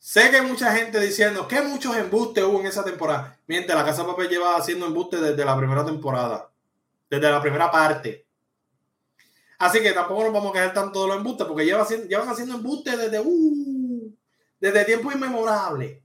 [0.00, 3.38] Sé que hay mucha gente diciendo que muchos embustes hubo en esa temporada.
[3.46, 6.50] Mientras la Casa de Papel lleva haciendo embustes desde la primera temporada.
[7.08, 8.26] Desde la primera parte.
[9.58, 12.56] Así que tampoco nos vamos a quedar tanto de los embustes, porque llevan, llevan haciendo
[12.56, 13.20] embustes desde...
[13.20, 13.77] Uh,
[14.60, 16.02] desde tiempo inmemorable.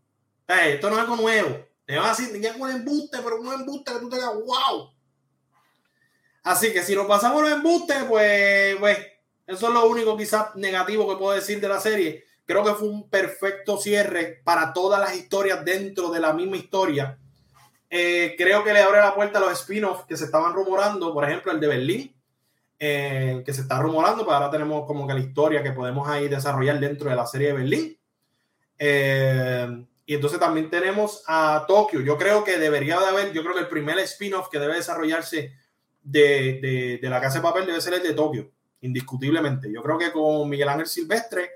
[0.47, 1.65] esto no es algo nuevo.
[1.85, 4.91] Te van a decir, ya un embuste, pero un embuste que tú te digas, wow.
[6.43, 8.97] Así que si nos pasamos los embustes, pues, pues,
[9.47, 12.23] eso es lo único quizás negativo que puedo decir de la serie.
[12.45, 17.17] Creo que fue un perfecto cierre para todas las historias dentro de la misma historia.
[17.89, 21.23] Eh, creo que le abre la puerta a los spin-offs que se estaban rumorando, por
[21.23, 22.15] ejemplo, el de Berlín,
[22.79, 26.27] eh, que se está rumorando, pero ahora tenemos como que la historia que podemos ahí
[26.27, 27.97] desarrollar dentro de la serie de Berlín.
[28.85, 32.01] Eh, y entonces también tenemos a Tokio.
[32.01, 35.53] Yo creo que debería de haber, yo creo que el primer spin-off que debe desarrollarse
[36.03, 39.71] de, de, la Casa de Papel debe ser el de Tokio, indiscutiblemente.
[39.71, 41.49] Yo creo que con Miguel Ángel Silvestre,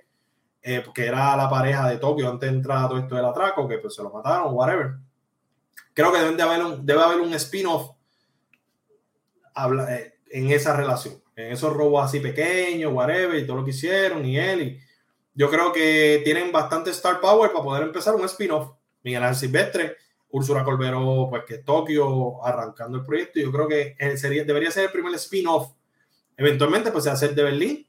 [0.61, 3.93] eh, era la pareja de Tokio antes de entrar todo esto del atraco, que pues
[3.93, 4.93] se lo mataron, whatever.
[5.93, 7.91] Creo que deben de haber un, debe haber un spin-off
[9.89, 14.25] eh, en esa relación, en esos robos así pequeños, whatever, y todo lo que hicieron,
[14.25, 14.86] y él, y
[15.37, 18.71] yo creo que tienen bastante star power para poder empezar un spin-off.
[19.03, 19.95] Miguel Ángel Silvestre,
[20.31, 23.39] Úrsula Colbero, pues que Tokio arrancando el proyecto.
[23.39, 25.73] Yo creo que sería, debería ser el primer spin-off.
[26.35, 27.87] Eventualmente, pues se hace de Berlín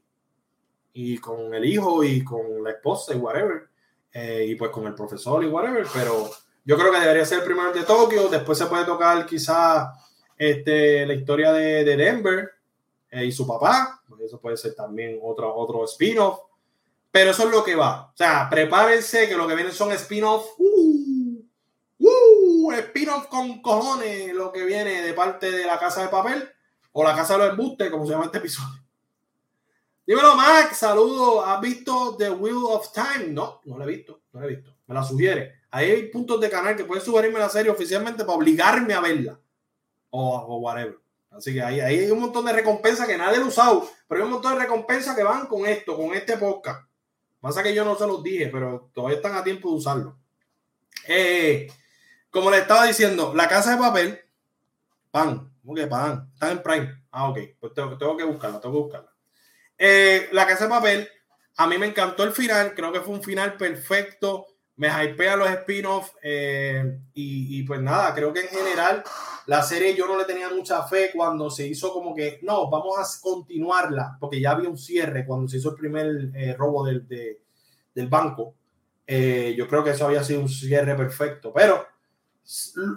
[0.93, 3.67] y con el hijo y con la esposa y whatever.
[4.13, 5.87] Eh, y pues con el profesor y whatever.
[5.95, 6.31] Pero
[6.67, 8.29] yo creo que debería ser el primero de Tokio.
[8.29, 9.95] Después se puede tocar quizá
[10.37, 12.51] este, la historia de, Denver
[13.11, 14.03] eh, y su papá.
[14.23, 16.41] Eso puede ser también otro, otro spin-off.
[17.19, 18.13] Pero eso es lo que va.
[18.15, 20.51] O sea, prepárense que lo que vienen son spin-off.
[20.57, 21.43] Uh,
[21.99, 26.49] uh, spin-off con cojones lo que viene de parte de la casa de papel
[26.93, 28.85] o la casa de los embustes, como se llama este episodio.
[30.07, 31.45] Dímelo, Max, saludo.
[31.45, 33.33] ¿Has visto The Wheel of Time?
[33.33, 34.77] No, no lo he visto, no lo he visto.
[34.87, 35.63] Me la sugiere.
[35.73, 39.41] Ahí hay puntos de canal que pueden sugerirme la serie oficialmente para obligarme a verla.
[40.11, 40.97] O, o whatever.
[41.33, 44.35] Así que ahí, hay un montón de recompensas que nadie ha usado, pero hay un
[44.35, 46.88] montón de recompensas que van con esto, con este podcast.
[47.41, 50.19] Pasa que yo no se los dije, pero todavía están a tiempo de usarlo.
[51.07, 51.69] Eh,
[52.31, 54.21] como le estaba diciendo, la casa de papel,
[55.11, 56.31] pan, ¿cómo que pan?
[56.35, 57.03] Está en Prime.
[57.11, 59.13] Ah, ok, pues tengo, que buscarla, tengo que buscarla.
[59.79, 61.09] Eh, la casa de papel,
[61.57, 64.47] a mí me encantó el final, creo que fue un final perfecto
[64.79, 69.03] me hypea los spin-offs eh, y, pues nada, creo que en general
[69.47, 72.97] la serie yo no le tenía mucha fe cuando se hizo como que, no, vamos
[72.97, 77.09] a continuarla, porque ya había un cierre cuando se hizo el primer eh, robo del,
[77.09, 78.55] del banco.
[79.05, 81.85] Eh, yo creo que eso había sido un cierre perfecto, pero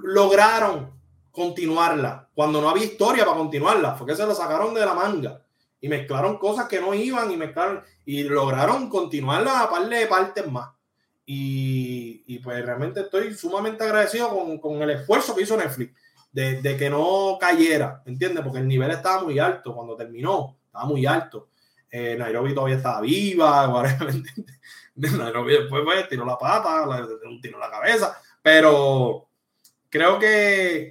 [0.03, 0.91] lograron
[1.31, 5.41] continuarla cuando no había historia para continuarla, porque se lo sacaron de la manga
[5.79, 10.51] y mezclaron cosas que no iban y mezclaron y lograron continuarla a par de partes
[10.51, 10.69] más.
[11.25, 15.93] Y, pues realmente estoy sumamente agradecido con, el esfuerzo que hizo Netflix
[16.31, 18.43] de, que no cayera, ¿entiendes?
[18.43, 21.49] Porque el nivel estaba muy alto cuando terminó, estaba muy alto.
[21.89, 23.67] Eh, Nairobi todavía estaba viva,
[24.95, 26.85] Nairobi después pues, tiró la pata,
[27.25, 29.27] un tiro en la cabeza, pero
[29.89, 30.89] creo que,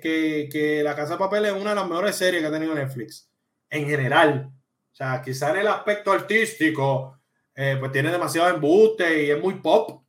[0.53, 3.29] que, La Casa de Papel es una de las mejores series que ha tenido Netflix,
[3.71, 4.53] en general.
[4.93, 7.19] O sea, quizá en el aspecto artístico,
[7.55, 10.00] eh, pues tiene demasiado embuste y es muy pop,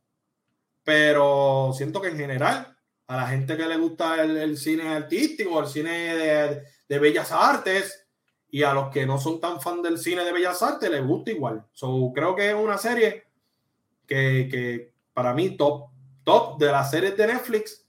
[0.84, 2.76] pero siento que en general,
[3.06, 8.06] a la gente que le gusta el, cine artístico, el cine de, bellas artes,
[8.48, 11.30] y a los que no son tan fan del cine de bellas artes, les gusta
[11.30, 11.64] igual.
[11.72, 13.24] So, creo que es una serie
[14.06, 15.90] que, para mí top,
[16.24, 17.86] top de las series de Netflix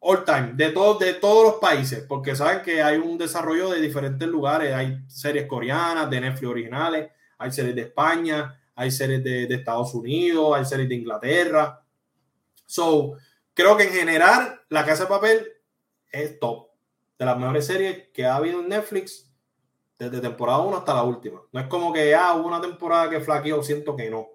[0.00, 3.80] all time, de, todos de todos los países, porque saben que hay un desarrollo de
[3.80, 9.46] diferentes lugares, hay series coreanas, de Netflix originales, hay series de España, hay series de,
[9.46, 11.80] de Estados Unidos, hay series de Inglaterra,
[12.70, 13.14] So,
[13.52, 15.52] creo que en general La Casa de Papel
[16.12, 16.68] es top.
[17.18, 19.28] De las mejores series que ha habido en Netflix
[19.98, 21.42] desde temporada 1 hasta la última.
[21.50, 24.28] No es como que ah, hubo una temporada que flaqueó, siento que no.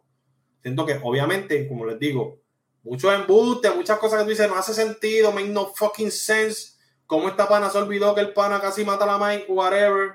[0.62, 2.42] Siento que, obviamente, como les digo,
[2.84, 6.74] muchos embustes, muchas cosas que tú dices, no hace sentido, make no fucking sense.
[7.08, 10.12] ¿Cómo esta pana se olvidó que el pana casi mata a la Mike, whatever?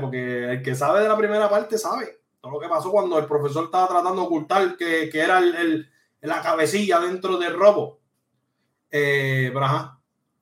[0.00, 3.26] Porque el que sabe de la primera parte sabe todo lo que pasó cuando el
[3.26, 5.89] profesor estaba tratando de ocultar que, que era el,
[6.22, 8.00] la cabecilla dentro del robo.
[8.90, 9.52] Eh,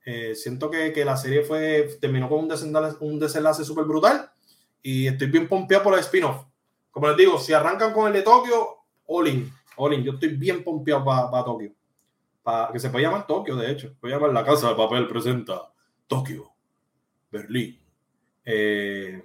[0.05, 4.31] eh, siento que, que, la serie fue, terminó con un desenlace, un desenlace súper brutal
[4.83, 6.47] y estoy bien pompeado por el spin-off.
[6.91, 10.03] Como les digo, si arrancan con el de Tokio, all in, all in.
[10.03, 11.73] Yo estoy bien pompeado para Tokio.
[12.43, 13.95] Para que se puede llamar Tokio, de hecho.
[14.01, 15.71] Puede llamar La Casa de Papel presenta
[16.07, 16.51] Tokio,
[17.31, 17.79] Berlín,
[18.45, 19.23] eh,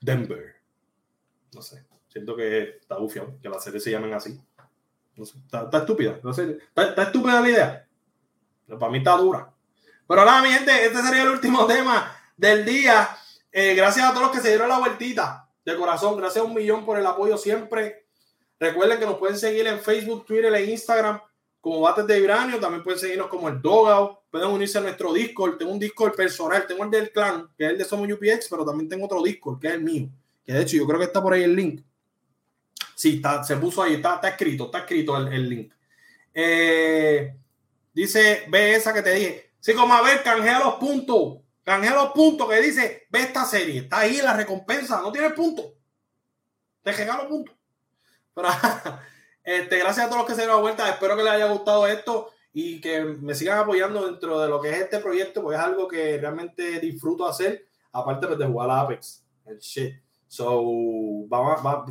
[0.00, 0.54] Denver.
[1.52, 1.84] No sé.
[2.08, 4.40] Siento que está bufiado que las series se llamen así
[5.16, 6.18] está, estúpida.
[6.76, 7.88] está, estúpida la idea.
[8.66, 9.50] Pero para mí está dura.
[10.06, 13.08] Pero nada, mi gente, este sería el último tema del día.
[13.52, 16.16] Eh, gracias a todos los que se dieron la vueltita de corazón.
[16.16, 18.06] Gracias a un millón por el apoyo siempre.
[18.58, 21.20] Recuerden que nos pueden seguir en Facebook, Twitter e Instagram
[21.60, 22.58] como Bates de Vibranio.
[22.60, 24.18] También pueden seguirnos como el Dogout.
[24.30, 25.58] Pueden unirse a nuestro Discord.
[25.58, 26.66] Tengo un Discord personal.
[26.66, 29.60] Tengo el del clan, que es el de Somos UPX, pero también tengo otro Discord,
[29.60, 30.08] que es el mío.
[30.44, 31.82] Que de hecho yo creo que está por ahí el link.
[32.94, 35.72] Sí, está, se puso ahí, está, está escrito, está escrito el, link.
[36.32, 37.36] Eh,
[37.92, 39.50] dice, ve esa que te dije.
[39.60, 41.38] Sí, como a ver, canjea los puntos.
[41.62, 43.80] Canjea los puntos que dice, ve esta serie.
[43.80, 45.72] Está ahí la recompensa, no tiene puntos.
[46.82, 47.54] Te regalo puntos.
[49.46, 50.88] Este, gracias a todos los que se dieron la vuelta.
[50.88, 54.70] Espero que les haya gustado esto y que me sigan apoyando dentro de lo que
[54.70, 58.80] es este proyecto, porque es algo que realmente disfruto hacer, aparte pues, de jugar a
[58.80, 59.22] Apex.
[59.44, 60.03] El shit.
[60.28, 60.62] So,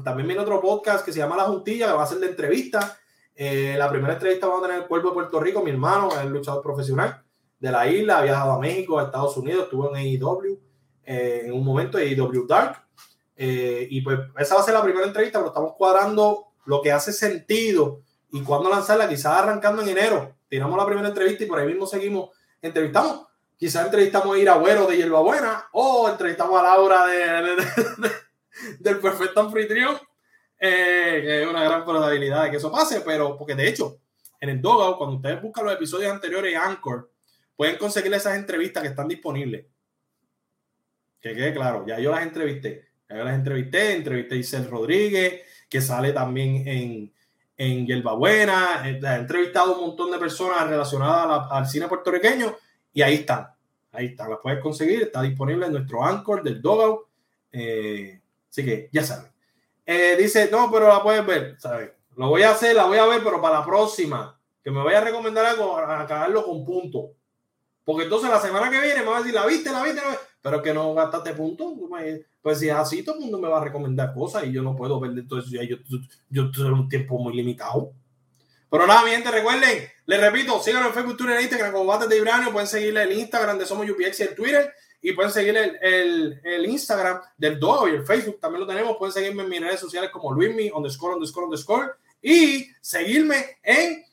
[0.04, 2.98] también viene otro podcast que se llama La Juntilla, que va a ser de entrevista.
[3.36, 6.26] Eh, la primera entrevista vamos a tener el cuerpo de Puerto Rico, mi hermano, es
[6.30, 7.24] luchador profesional
[7.60, 10.60] de la isla, ha viajado a México, a Estados Unidos, estuvo en AEW
[11.06, 12.84] eh, en un momento, AEW Dark.
[13.36, 16.92] Eh, y pues esa va a ser la primera entrevista, pero estamos cuadrando lo que
[16.92, 20.36] hace sentido y cuándo lanzarla, quizás arrancando en enero.
[20.50, 22.30] Tiramos la primera entrevista y por ahí mismo seguimos,
[22.62, 23.28] entrevistamos.
[23.64, 27.56] Quizás entrevistamos a Iragüero de Buena o entrevistamos a Laura de
[28.82, 29.98] del perfecto anfitrión,
[30.60, 34.02] eh, es una gran probabilidad de que eso pase, pero porque de hecho,
[34.42, 37.10] en el Dogout, cuando ustedes buscan los episodios anteriores de Anchor,
[37.56, 39.66] pueden conseguir esas entrevistas que están disponibles.
[41.22, 42.90] Que quede claro, ya yo las entrevisté.
[43.10, 47.14] Ya yo las entrevisté, entrevisté a Isel Rodríguez, que sale también en,
[47.56, 48.82] en Yerba Buena.
[48.84, 52.58] Eh, he entrevistado un montón de personas relacionadas al cine puertorriqueño
[52.92, 53.53] y ahí están.
[53.94, 55.04] Ahí están, las puedes conseguir.
[55.04, 57.08] Está disponible en nuestro Anchor del Dogout.
[57.52, 58.20] Eh,
[58.54, 59.32] Así que ya saben.
[59.84, 61.90] Eh, dice, no, pero la puedes ver, ¿sabes?
[62.16, 65.00] Lo voy a hacer, la voy a ver, pero para la próxima, que me vaya
[65.00, 67.14] a recomendar algo, a cagarlo con punto.
[67.84, 70.10] Porque entonces la semana que viene me va a decir, la viste, la viste, la
[70.10, 70.26] viste.
[70.40, 71.74] pero que no gastaste puntos.
[72.44, 74.76] Pues si es así, todo el mundo me va a recomendar cosas y yo no
[74.76, 75.50] puedo perder todo eso.
[75.50, 75.98] Yo, yo,
[76.30, 77.92] yo tengo un tiempo muy limitado.
[78.74, 82.10] Pero nada, mi gente, recuerden, les repito, síganos en Facebook, Twitter, en Instagram como Bates
[82.10, 82.52] de Ibranio.
[82.52, 84.74] Pueden seguirle el Instagram de Somos UPX y el Twitter.
[85.00, 88.98] Y pueden seguir el, el, Instagram del Dogo y el Facebook también lo tenemos.
[88.98, 91.92] Pueden seguirme en mis redes sociales como Luismi, underscore, underscore, underscore.
[92.20, 94.04] Y seguirme en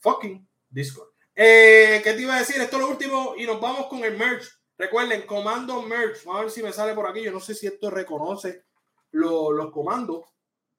[0.00, 1.08] fucking Discord.
[1.34, 2.60] Eh, ¿Qué te iba a decir?
[2.60, 4.44] Esto es lo último y nos vamos con el merch.
[4.76, 6.22] Recuerden, comando merch.
[6.26, 7.22] Vamos a ver si me sale por aquí.
[7.22, 8.62] Yo no sé si esto reconoce
[9.10, 10.26] los comandos,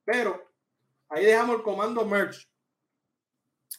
[0.05, 0.39] pero
[1.09, 2.47] ahí dejamos el comando merch.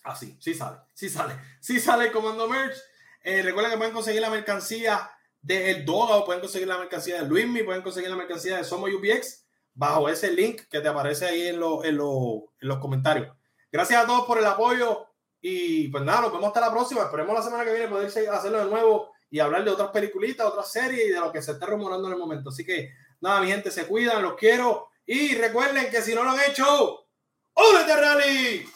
[0.05, 2.76] Así, sí sale, sí sale, sí sale el comando merch.
[3.22, 5.11] Eh, recuerden que pueden conseguir la mercancía
[5.41, 8.91] de El Doga, pueden conseguir la mercancía de Luismi, pueden conseguir la mercancía de Somos
[8.91, 13.36] UPX bajo ese link que te aparece ahí en, en, en los comentarios.
[13.70, 15.07] Gracias a todos por el apoyo
[15.41, 17.03] y pues nada, nos vemos hasta la próxima.
[17.03, 20.72] Esperemos la semana que viene poder hacerlo de nuevo y hablar de otras peliculitas, otras
[20.72, 22.51] series y de lo que se está rumorando en el momento.
[22.51, 24.89] Así que nada, mi gente, se cuidan, los quiero.
[25.07, 27.09] Y recuerden que si no lo han hecho,
[27.55, 28.68] ¡Únete, Rally!